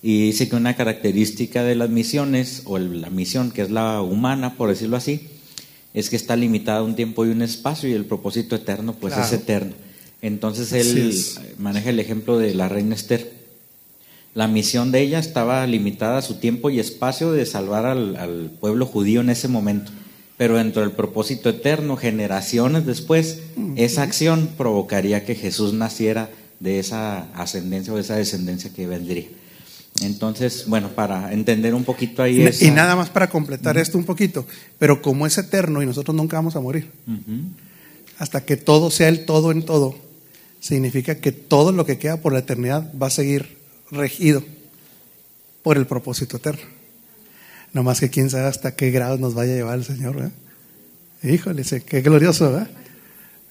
[0.08, 4.56] Y dice que una característica de las misiones, o la misión que es la humana,
[4.56, 5.28] por decirlo así,
[5.94, 9.18] es que está limitada a un tiempo y un espacio y el propósito eterno pues
[9.18, 9.74] es eterno.
[10.22, 11.14] Entonces él
[11.58, 13.34] maneja el ejemplo de la reina Esther.
[14.34, 18.86] La misión de ella estaba limitada a su tiempo y espacio de salvar al, pueblo
[18.86, 19.92] judío en ese momento.
[20.38, 23.42] Pero dentro del propósito eterno, generaciones después,
[23.76, 26.30] esa acción provocaría que Jesús naciera
[26.62, 29.28] de esa ascendencia o de esa descendencia que vendría.
[30.02, 32.48] Entonces, bueno, para entender un poquito ahí.
[32.62, 34.46] Y nada más para completar esto un poquito,
[34.78, 36.92] pero como es eterno y nosotros nunca vamos a morir,
[38.20, 39.96] hasta que todo sea el todo en todo,
[40.60, 43.58] significa que todo lo que queda por la eternidad va a seguir
[43.92, 44.44] regido
[45.64, 46.64] por el propósito eterno.
[47.74, 50.32] No más que quién sabe hasta qué grado nos vaya a llevar el Señor.
[51.24, 51.34] ¿eh?
[51.34, 52.58] Híjole, qué glorioso.
[52.58, 52.68] ¿eh?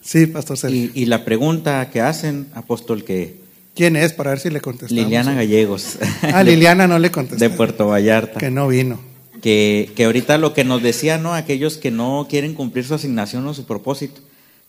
[0.01, 0.91] Sí, Pastor Sergio.
[0.95, 3.46] Y, y la pregunta que hacen, apóstol, que
[3.77, 4.15] ¿Quién es?
[4.15, 5.05] Para ver si le contestamos.
[5.05, 5.99] Liliana Gallegos.
[6.23, 7.45] Ah, Liliana no le contestó.
[7.45, 8.41] De Puerto Vallarta.
[8.41, 8.99] Que no vino.
[9.43, 11.35] Que, que ahorita lo que nos decía, ¿no?
[11.35, 14.23] Aquellos que no quieren cumplir su asignación o su propósito.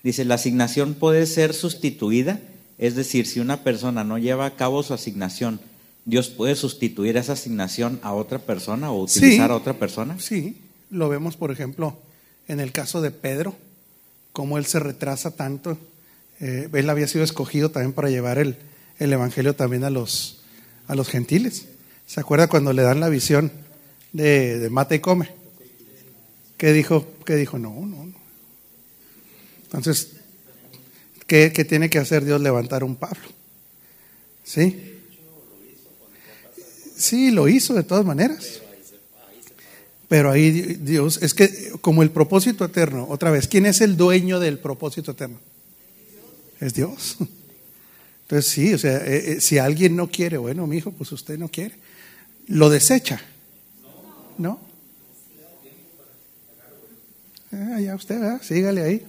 [0.04, 2.42] Dice, la asignación puede ser sustituida.
[2.78, 5.62] Es decir, si una persona no lleva a cabo su asignación,
[6.04, 10.18] Dios puede sustituir esa asignación a otra persona o utilizar a otra persona.
[10.20, 10.58] Sí,
[10.90, 11.98] lo vemos, por ejemplo,
[12.50, 13.56] en el caso de Pedro,
[14.34, 15.78] cómo él se retrasa tanto.
[16.42, 18.58] Eh, él había sido escogido también para llevar el,
[19.00, 20.42] el Evangelio también a los,
[20.88, 21.66] a los gentiles.
[22.06, 23.52] ¿Se acuerda cuando le dan la visión
[24.14, 25.30] de, mata y come?
[26.58, 27.08] ¿Qué dijo?
[27.26, 27.60] ¿Qué dijo?
[27.60, 28.18] No, no, no.
[29.66, 30.14] Entonces,
[31.28, 32.42] ¿qué, ¿qué, tiene que hacer Dios?
[32.42, 33.28] Levantar un Pablo.
[34.44, 35.02] ¿Sí?
[36.96, 38.62] Sí, lo hizo de todas maneras.
[40.08, 44.40] Pero ahí Dios, es que como el propósito eterno, otra vez, ¿quién es el dueño
[44.40, 45.40] del propósito eterno?
[46.60, 47.18] Es Dios.
[48.28, 51.40] Entonces sí, o sea, eh, eh, si alguien no quiere, bueno, mi hijo, pues usted
[51.40, 51.76] no quiere.
[52.48, 53.22] ¿Lo desecha?
[54.38, 54.60] ¿No?
[57.54, 58.42] Ah, ya usted, ¿verdad?
[58.42, 59.06] Sígale ahí.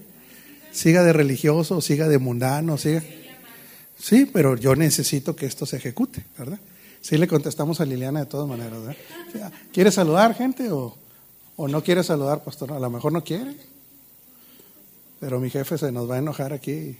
[0.70, 3.02] Siga de religioso, siga de mundano, siga.
[3.98, 6.60] Sí, pero yo necesito que esto se ejecute, ¿verdad?
[7.00, 8.80] Sí le contestamos a Liliana de todas maneras.
[8.80, 9.52] ¿verdad?
[9.72, 10.96] ¿Quiere saludar gente o,
[11.56, 12.72] o no quiere saludar, pastor?
[12.72, 13.56] A lo mejor no quiere.
[15.18, 16.96] Pero mi jefe se nos va a enojar aquí.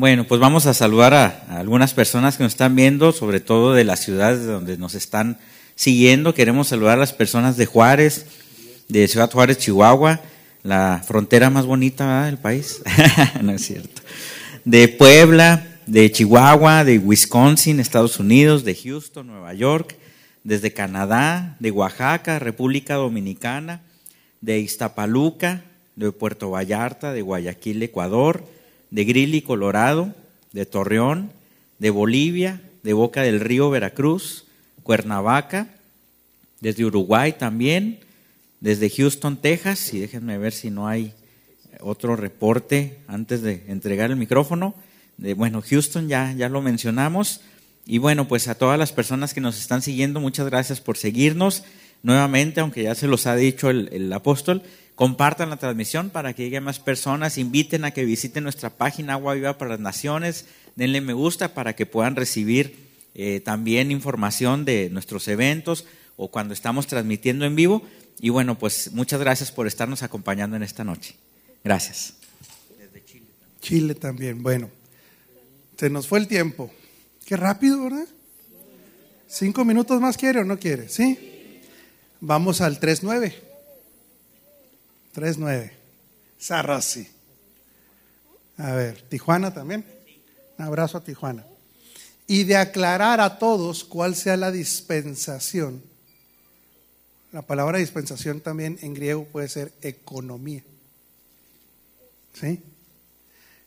[0.00, 3.84] Bueno, pues vamos a saludar a, algunas personas que nos están viendo, sobre todo de
[3.84, 5.36] las ciudades donde nos están
[5.74, 6.32] siguiendo.
[6.32, 8.24] Queremos saludar a las personas de Juárez,
[8.88, 10.22] de Ciudad Juárez, Chihuahua,
[10.62, 12.80] la frontera más bonita del país.
[13.42, 14.00] no es cierto.
[14.64, 19.96] De Puebla, de Chihuahua, de Wisconsin, Estados Unidos, de Houston, Nueva York,
[20.44, 23.82] desde Canadá, de Oaxaca, República Dominicana,
[24.40, 25.62] de Iztapaluca,
[25.94, 28.46] de Puerto Vallarta, de Guayaquil, Ecuador,
[28.90, 30.14] de Grilly, Colorado,
[30.52, 31.30] de Torreón,
[31.78, 34.46] de Bolivia, de Boca del Río, Veracruz,
[34.82, 35.68] Cuernavaca,
[36.60, 38.00] desde Uruguay también,
[38.60, 41.14] desde Houston, Texas, y déjenme ver si no hay
[41.80, 44.74] otro reporte antes de entregar el micrófono
[45.36, 47.40] bueno, Houston ya, ya lo mencionamos.
[47.86, 51.64] Y bueno, pues a todas las personas que nos están siguiendo, muchas gracias por seguirnos.
[52.02, 54.62] Nuevamente, aunque ya se los ha dicho el, apóstol,
[55.00, 59.32] compartan la transmisión para que lleguen más personas, inviten a que visiten nuestra página Agua
[59.32, 60.44] Viva para las Naciones,
[60.76, 62.76] denle me gusta para que puedan recibir
[63.14, 65.86] eh, también información de nuestros eventos
[66.18, 67.82] o cuando estamos transmitiendo en vivo.
[68.20, 71.16] Y bueno, pues muchas gracias por estarnos acompañando en esta noche.
[71.64, 72.16] Gracias.
[72.78, 73.26] Desde Chile.
[73.62, 74.68] Chile también, bueno.
[75.78, 76.70] Se nos fue el tiempo.
[77.24, 78.06] Qué rápido, ¿verdad?
[79.28, 80.90] ¿Cinco minutos más quiere o no quiere?
[80.90, 81.18] ¿Sí?
[82.20, 83.48] Vamos al 3.9.
[85.14, 85.72] 3.9.
[86.38, 87.08] Sarrasi.
[88.56, 89.84] A ver, Tijuana también.
[90.58, 91.44] Un abrazo a Tijuana.
[92.26, 95.82] Y de aclarar a todos cuál sea la dispensación.
[97.32, 100.62] La palabra dispensación también en griego puede ser economía.
[102.34, 102.62] ¿Sí?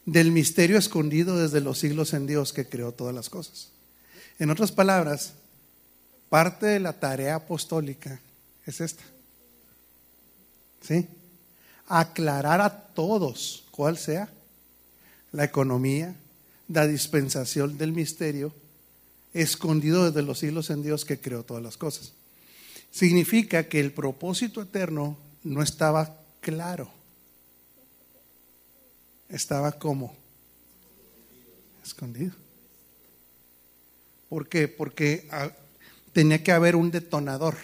[0.05, 3.69] del misterio escondido desde los siglos en Dios que creó todas las cosas.
[4.39, 5.33] En otras palabras,
[6.29, 8.19] parte de la tarea apostólica
[8.65, 9.03] es esta.
[10.81, 11.07] ¿Sí?
[11.87, 14.29] Aclarar a todos cuál sea
[15.31, 16.15] la economía,
[16.67, 18.53] la dispensación del misterio
[19.33, 22.13] escondido desde los siglos en Dios que creó todas las cosas.
[22.91, 26.89] Significa que el propósito eterno no estaba claro
[29.33, 30.15] estaba como
[31.83, 32.33] escondido.
[34.29, 34.67] ¿Por qué?
[34.67, 35.51] Porque ah,
[36.13, 37.55] tenía que haber un detonador.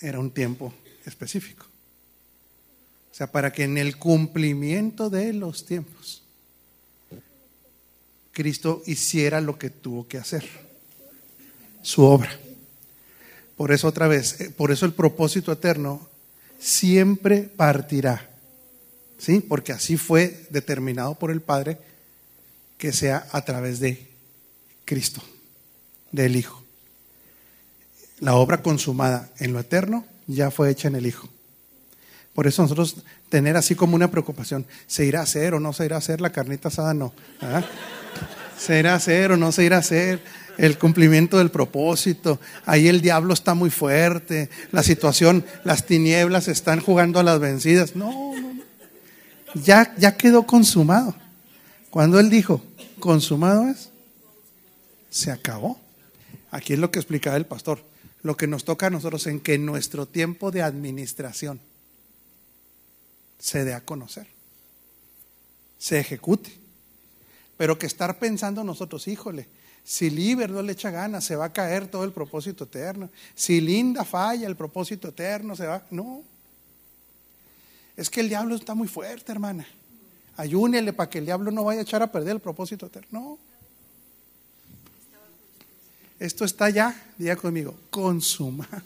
[0.00, 0.72] Era un tiempo
[1.04, 1.66] específico.
[3.16, 6.22] Sea, para que en el cumplimiento de los tiempos,
[8.32, 10.44] Cristo hiciera lo que tuvo que hacer,
[11.82, 12.38] su obra.
[13.56, 16.06] Por eso otra vez, eh, por eso el propósito eterno
[16.58, 18.28] siempre partirá
[19.18, 19.40] ¿sí?
[19.40, 21.78] Porque así fue determinado por el Padre
[22.78, 24.06] que sea a través de
[24.84, 25.22] Cristo,
[26.12, 26.62] del Hijo.
[28.20, 31.28] La obra consumada en lo eterno ya fue hecha en el Hijo.
[32.36, 32.96] Por eso nosotros
[33.30, 36.20] tener así como una preocupación, ¿se irá a hacer o no se irá a hacer
[36.20, 36.92] la carnita asada?
[36.92, 37.14] No.
[38.58, 40.20] ¿Se irá a hacer o no se irá a hacer?
[40.58, 42.38] El cumplimiento del propósito.
[42.66, 44.50] Ahí el diablo está muy fuerte.
[44.70, 47.96] La situación, las tinieblas están jugando a las vencidas.
[47.96, 48.52] No, no,
[49.54, 51.14] ya, ya quedó consumado.
[51.88, 52.62] Cuando Él dijo,
[53.00, 53.88] consumado es,
[55.08, 55.80] se acabó.
[56.50, 57.82] Aquí es lo que explicaba el pastor.
[58.22, 61.60] Lo que nos toca a nosotros en que nuestro tiempo de administración
[63.38, 64.26] se dé a conocer,
[65.78, 66.52] se ejecute.
[67.56, 69.48] Pero que estar pensando nosotros, híjole,
[69.82, 73.08] si Liber no le echa ganas, se va a caer todo el propósito eterno.
[73.34, 75.86] Si Linda falla, el propósito eterno se va.
[75.90, 76.22] No,
[77.96, 79.66] es que el diablo está muy fuerte, hermana.
[80.36, 83.08] Ayúnele para que el diablo no vaya a echar a perder el propósito eterno.
[83.10, 83.38] No.
[86.18, 88.82] Esto está ya, diga conmigo, consumado.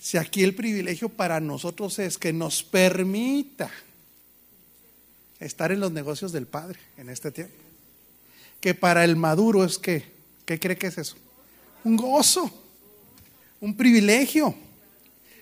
[0.00, 3.70] Si aquí el privilegio para nosotros es que nos permita
[5.38, 7.54] estar en los negocios del Padre en este tiempo,
[8.60, 10.04] que para el maduro es que,
[10.46, 11.16] ¿qué cree que es eso?
[11.84, 12.50] Un gozo
[13.60, 14.54] un privilegio.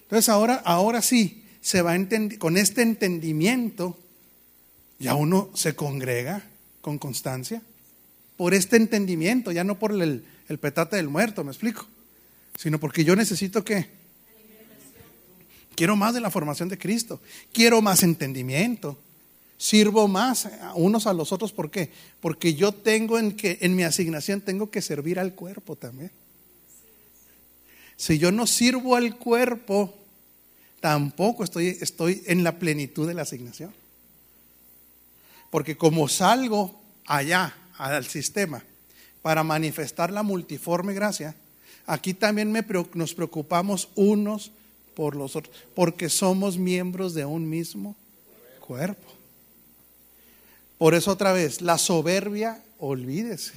[0.02, 1.96] Entonces ahora, ahora sí, se va
[2.38, 3.98] con este entendimiento,
[4.98, 6.42] ya uno se congrega
[6.80, 7.62] con constancia,
[8.36, 10.22] por este entendimiento, ya no por el
[10.60, 11.86] petate del muerto, me explico,
[12.56, 13.86] sino porque yo necesito que
[15.78, 17.20] quiero más de la formación de Cristo,
[17.52, 18.98] quiero más entendimiento,
[19.58, 21.92] sirvo más unos a los otros, ¿por qué?
[22.20, 26.10] Porque yo tengo en que en mi asignación tengo que servir al cuerpo también.
[27.96, 29.94] Si yo no sirvo al cuerpo,
[30.80, 33.72] tampoco estoy, estoy en la plenitud de la asignación.
[35.48, 36.76] Porque como salgo
[37.06, 38.64] allá al sistema
[39.22, 41.36] para manifestar la multiforme gracia,
[41.86, 42.52] aquí también
[42.94, 44.50] nos preocupamos unos
[44.98, 47.94] por los otros, porque somos miembros de un mismo
[48.58, 49.06] cuerpo.
[50.76, 53.54] Por eso otra vez, la soberbia, olvídese.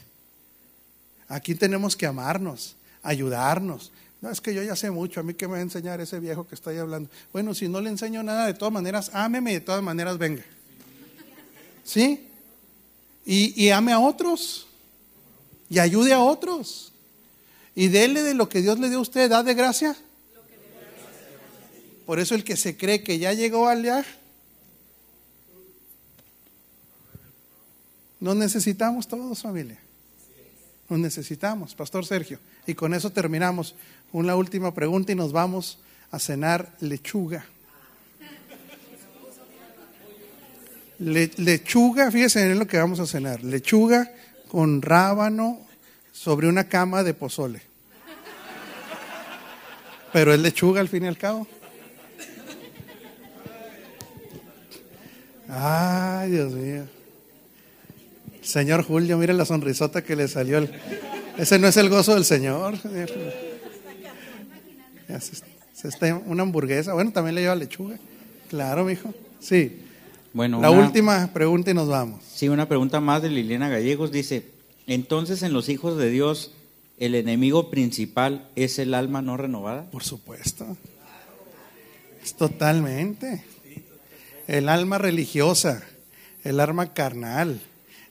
[1.27, 5.47] Aquí tenemos que amarnos, ayudarnos, no, es que yo ya sé mucho, a mí que
[5.47, 7.09] me va a enseñar ese viejo que está ahí hablando.
[7.33, 10.43] Bueno, si no le enseño nada, de todas maneras, ámeme y de todas maneras venga.
[11.83, 12.27] ¿Sí?
[13.25, 14.67] Y, ame a otros.
[15.71, 16.91] Y ayude a otros.
[17.73, 19.97] Y dele de lo que Dios le dio a usted, da de gracia.
[22.11, 24.05] Por eso el que se cree que ya llegó al ya,
[28.19, 29.79] nos necesitamos todos, familia.
[30.89, 32.37] Nos necesitamos, Pastor Sergio.
[32.67, 33.75] Y con eso terminamos.
[34.11, 35.79] Una última pregunta y nos vamos
[36.11, 37.45] a cenar lechuga.
[40.99, 43.41] lechuga, fíjense en lo que vamos a cenar.
[43.41, 44.11] Lechuga
[44.49, 45.61] con rábano
[46.11, 47.61] sobre una cama de pozole.
[50.11, 51.47] Pero es lechuga al fin y al cabo.
[55.51, 56.83] Ay, Dios mío.
[58.41, 60.57] Señor Julio, mire la sonrisota que le salió.
[60.57, 60.71] El...
[61.37, 62.75] Ese no es el gozo del Señor
[66.25, 66.93] una hamburguesa.
[66.93, 67.97] Bueno, también le lleva lechuga.
[68.49, 69.13] Claro, mijo.
[69.39, 69.79] Sí.
[70.33, 72.23] Bueno, la última pregunta y nos vamos.
[72.33, 74.11] Sí, una pregunta más de Liliana Gallegos.
[74.11, 74.45] Dice,
[74.87, 76.51] entonces en los hijos de Dios,
[76.97, 79.89] ¿el enemigo principal es el alma no renovada?
[79.91, 80.77] Por supuesto.
[82.23, 83.43] Es totalmente.
[84.51, 85.81] El alma religiosa,
[86.43, 87.61] el alma carnal,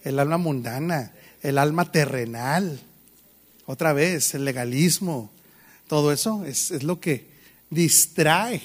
[0.05, 1.13] el alma mundana,
[1.43, 2.81] el alma terrenal.
[3.67, 5.31] Otra vez, el legalismo,
[5.87, 7.27] todo eso es, lo que
[7.69, 8.63] distrae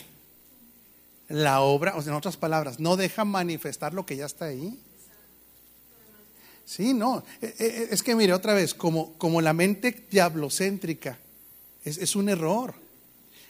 [1.27, 4.79] la obra, o sea, en otras palabras, no deja manifestar lo que ya está ahí.
[6.63, 11.17] Sí, no, e, e, e, es que mire, otra vez, como, como la mente diablocéntrica,
[11.83, 12.73] es, es, un error.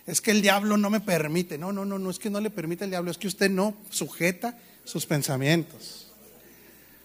[0.07, 1.57] Es que el diablo no me permite.
[1.57, 3.75] No, no, no, no es que no le permite el diablo, es que usted no
[3.89, 6.07] sujeta sus pensamientos.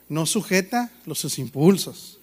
[0.09, 2.19] No sujeta los, sus impulsos.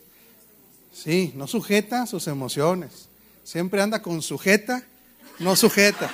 [0.93, 3.07] Sí, no sujeta sus emociones.
[3.43, 4.83] Siempre anda con sujeta,
[5.39, 6.11] no sujeta.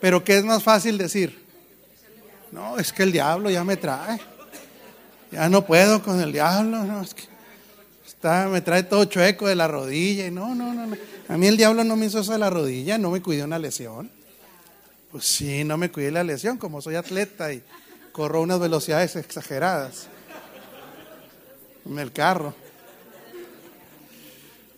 [0.00, 1.44] Pero ¿qué es más fácil decir?
[2.52, 4.20] No, es que el diablo ya me trae.
[5.32, 6.84] Ya no puedo con el diablo.
[6.84, 7.24] No, es que
[8.50, 10.30] me trae todo chueco de la rodilla.
[10.30, 10.96] no, no, no, no.
[11.28, 13.58] A mí el diablo no me hizo eso de la rodilla, no me cuidó una
[13.58, 14.10] lesión.
[15.10, 17.62] Pues sí, no me cuidé la lesión, como soy atleta y
[18.12, 20.08] corro unas velocidades exageradas
[21.84, 22.54] en el carro.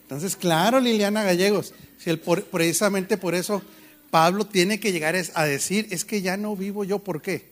[0.02, 3.62] Entonces, claro, Liliana Gallegos, si el, precisamente por eso
[4.10, 7.46] Pablo tiene que llegar a decir, es que ya no vivo yo, ¿por qué?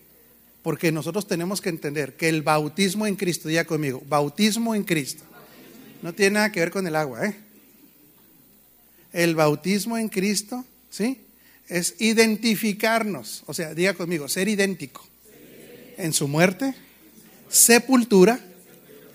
[0.62, 5.24] Porque nosotros tenemos que entender que el bautismo en Cristo, ya conmigo, bautismo en Cristo,
[6.02, 7.36] no tiene nada que ver con el agua, ¿eh?
[9.12, 11.20] El bautismo en Cristo, ¿sí?
[11.68, 15.06] Es identificarnos, o sea, diga conmigo, ser idéntico
[15.96, 16.74] en su muerte,
[17.48, 18.38] sepultura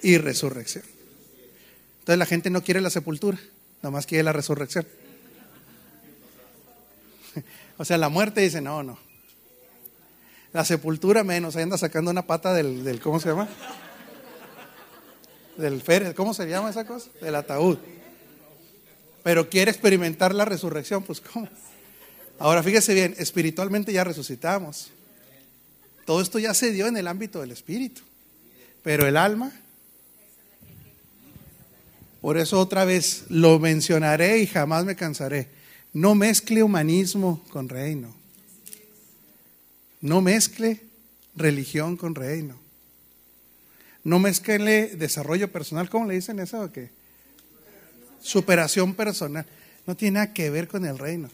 [0.01, 0.83] y resurrección.
[1.99, 3.39] Entonces la gente no quiere la sepultura,
[3.89, 4.85] más quiere la resurrección.
[7.77, 8.99] O sea, la muerte dice, no, no.
[10.53, 13.49] La sepultura menos, ahí anda sacando una pata del, ¿cómo se llama?
[15.57, 17.09] Del ¿cómo se llama esa cosa?
[17.21, 17.77] Del ataúd.
[19.23, 21.47] Pero quiere experimentar la resurrección, pues ¿cómo?
[22.39, 24.89] Ahora fíjese bien, espiritualmente ya resucitamos.
[26.05, 28.01] Todo esto ya se dio en el ámbito del espíritu.
[28.83, 29.51] Pero el alma
[32.21, 35.49] por eso otra vez lo mencionaré y jamás me cansaré.
[35.91, 38.15] No mezcle humanismo con reino.
[40.01, 40.81] No mezcle
[41.35, 42.60] religión con reino.
[44.03, 45.89] No mezcle desarrollo personal.
[45.89, 46.89] ¿Cómo le dicen eso o qué?
[48.21, 49.45] Superación personal.
[49.85, 51.29] No tiene nada que ver con el reino.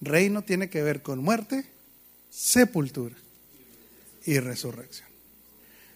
[0.00, 1.64] Reino tiene que ver con muerte,
[2.30, 3.16] sepultura
[4.24, 5.08] y resurrección.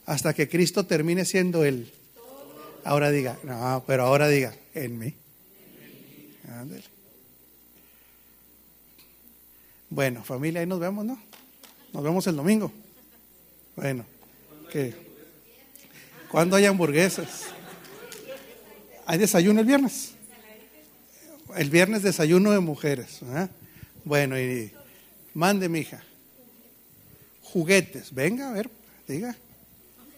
[0.07, 1.93] Hasta que Cristo termine siendo el
[2.85, 5.15] Ahora diga, no, pero ahora diga, en mí.
[9.91, 11.21] Bueno, familia, ahí nos vemos, ¿no?
[11.93, 12.73] Nos vemos el domingo.
[13.77, 14.07] Bueno,
[14.73, 15.08] ¿qué?
[16.31, 17.47] ¿Cuándo hay hamburguesas?
[19.07, 20.13] ¿Hay desayuno el viernes?
[21.57, 23.21] El viernes desayuno de mujeres.
[23.23, 23.49] ¿eh?
[24.05, 24.73] Bueno, y
[25.33, 26.03] mande, mi hija.
[27.43, 28.13] Juguetes.
[28.13, 28.69] Venga, a ver,
[29.07, 29.35] diga.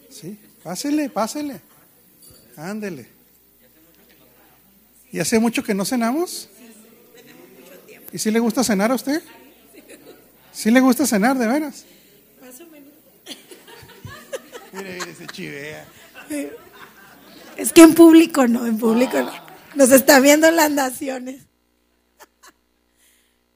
[0.09, 1.61] Sí, pásele, pásele.
[2.57, 3.07] Ándele.
[5.11, 6.49] ¿Y hace mucho que no cenamos?
[8.11, 9.21] ¿Y si le gusta cenar a usted?
[10.51, 11.85] ¿Sí le gusta cenar, de veras?
[12.41, 12.61] Menos.
[14.73, 15.85] Mire, mire, chivea.
[17.57, 19.31] Es que en público no, en público no.
[19.75, 21.43] Nos está viendo las naciones.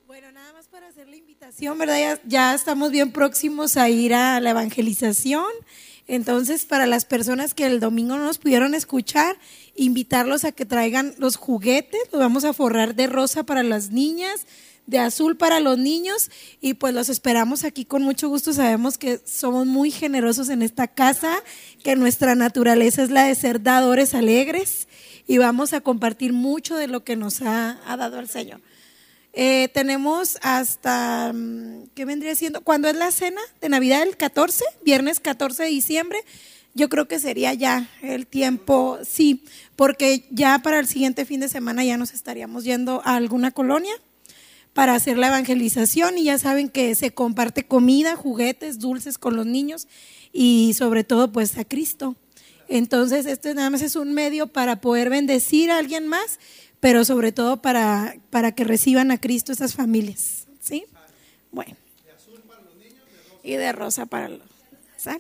[0.08, 2.00] Bueno, nada más para hacer la invitación, ¿verdad?
[2.00, 5.46] Ya, ya estamos bien próximos a ir a la evangelización.
[6.08, 9.38] Entonces, para las personas que el domingo no nos pudieron escuchar,
[9.76, 14.46] invitarlos a que traigan los juguetes, los vamos a forrar de rosa para las niñas,
[14.88, 16.30] de azul para los niños
[16.62, 18.54] y pues los esperamos aquí con mucho gusto.
[18.54, 21.38] Sabemos que somos muy generosos en esta casa,
[21.84, 24.88] que nuestra naturaleza es la de ser dadores alegres
[25.28, 28.62] y vamos a compartir mucho de lo que nos ha, dado el Señor.
[29.34, 32.62] Eh, tenemos hasta, mm, ¿qué vendría siendo?
[32.62, 34.04] ¿Cuándo es la cena de Navidad?
[34.04, 36.20] El 14, viernes 14 de diciembre.
[36.74, 39.44] Yo creo que sería ya el tiempo, sí,
[39.76, 43.94] porque ya para el siguiente fin de semana ya nos estaríamos yendo a alguna colonia
[44.76, 49.48] para hacer la evangelización y ya saben que se comparte comida, juguetes, dulces con los
[49.48, 49.88] niños
[50.32, 52.16] y sobre todo pues a Cristo.
[52.68, 56.40] Entonces, esto nada más es un medio para poder bendecir a alguien más
[56.86, 60.46] pero sobre todo para, para que reciban a Cristo esas familias.
[60.60, 60.86] ¿Sí?
[61.52, 61.76] Bueno.
[63.42, 64.48] Y de rosa para los.
[64.96, 65.20] ¿sal?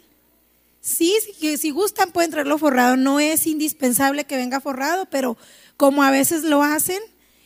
[0.80, 2.98] Sí, si, si gustan pueden traerlo forrado.
[2.98, 5.38] No es indispensable que venga forrado, pero
[5.76, 7.02] como a veces lo hacen,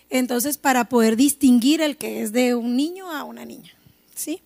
[0.09, 3.71] entonces para poder distinguir el que es de un niño a una niña.
[4.15, 4.41] ¿Sí?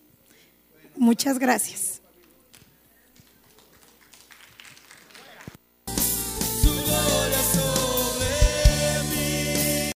[0.96, 1.93] Muchas gracias.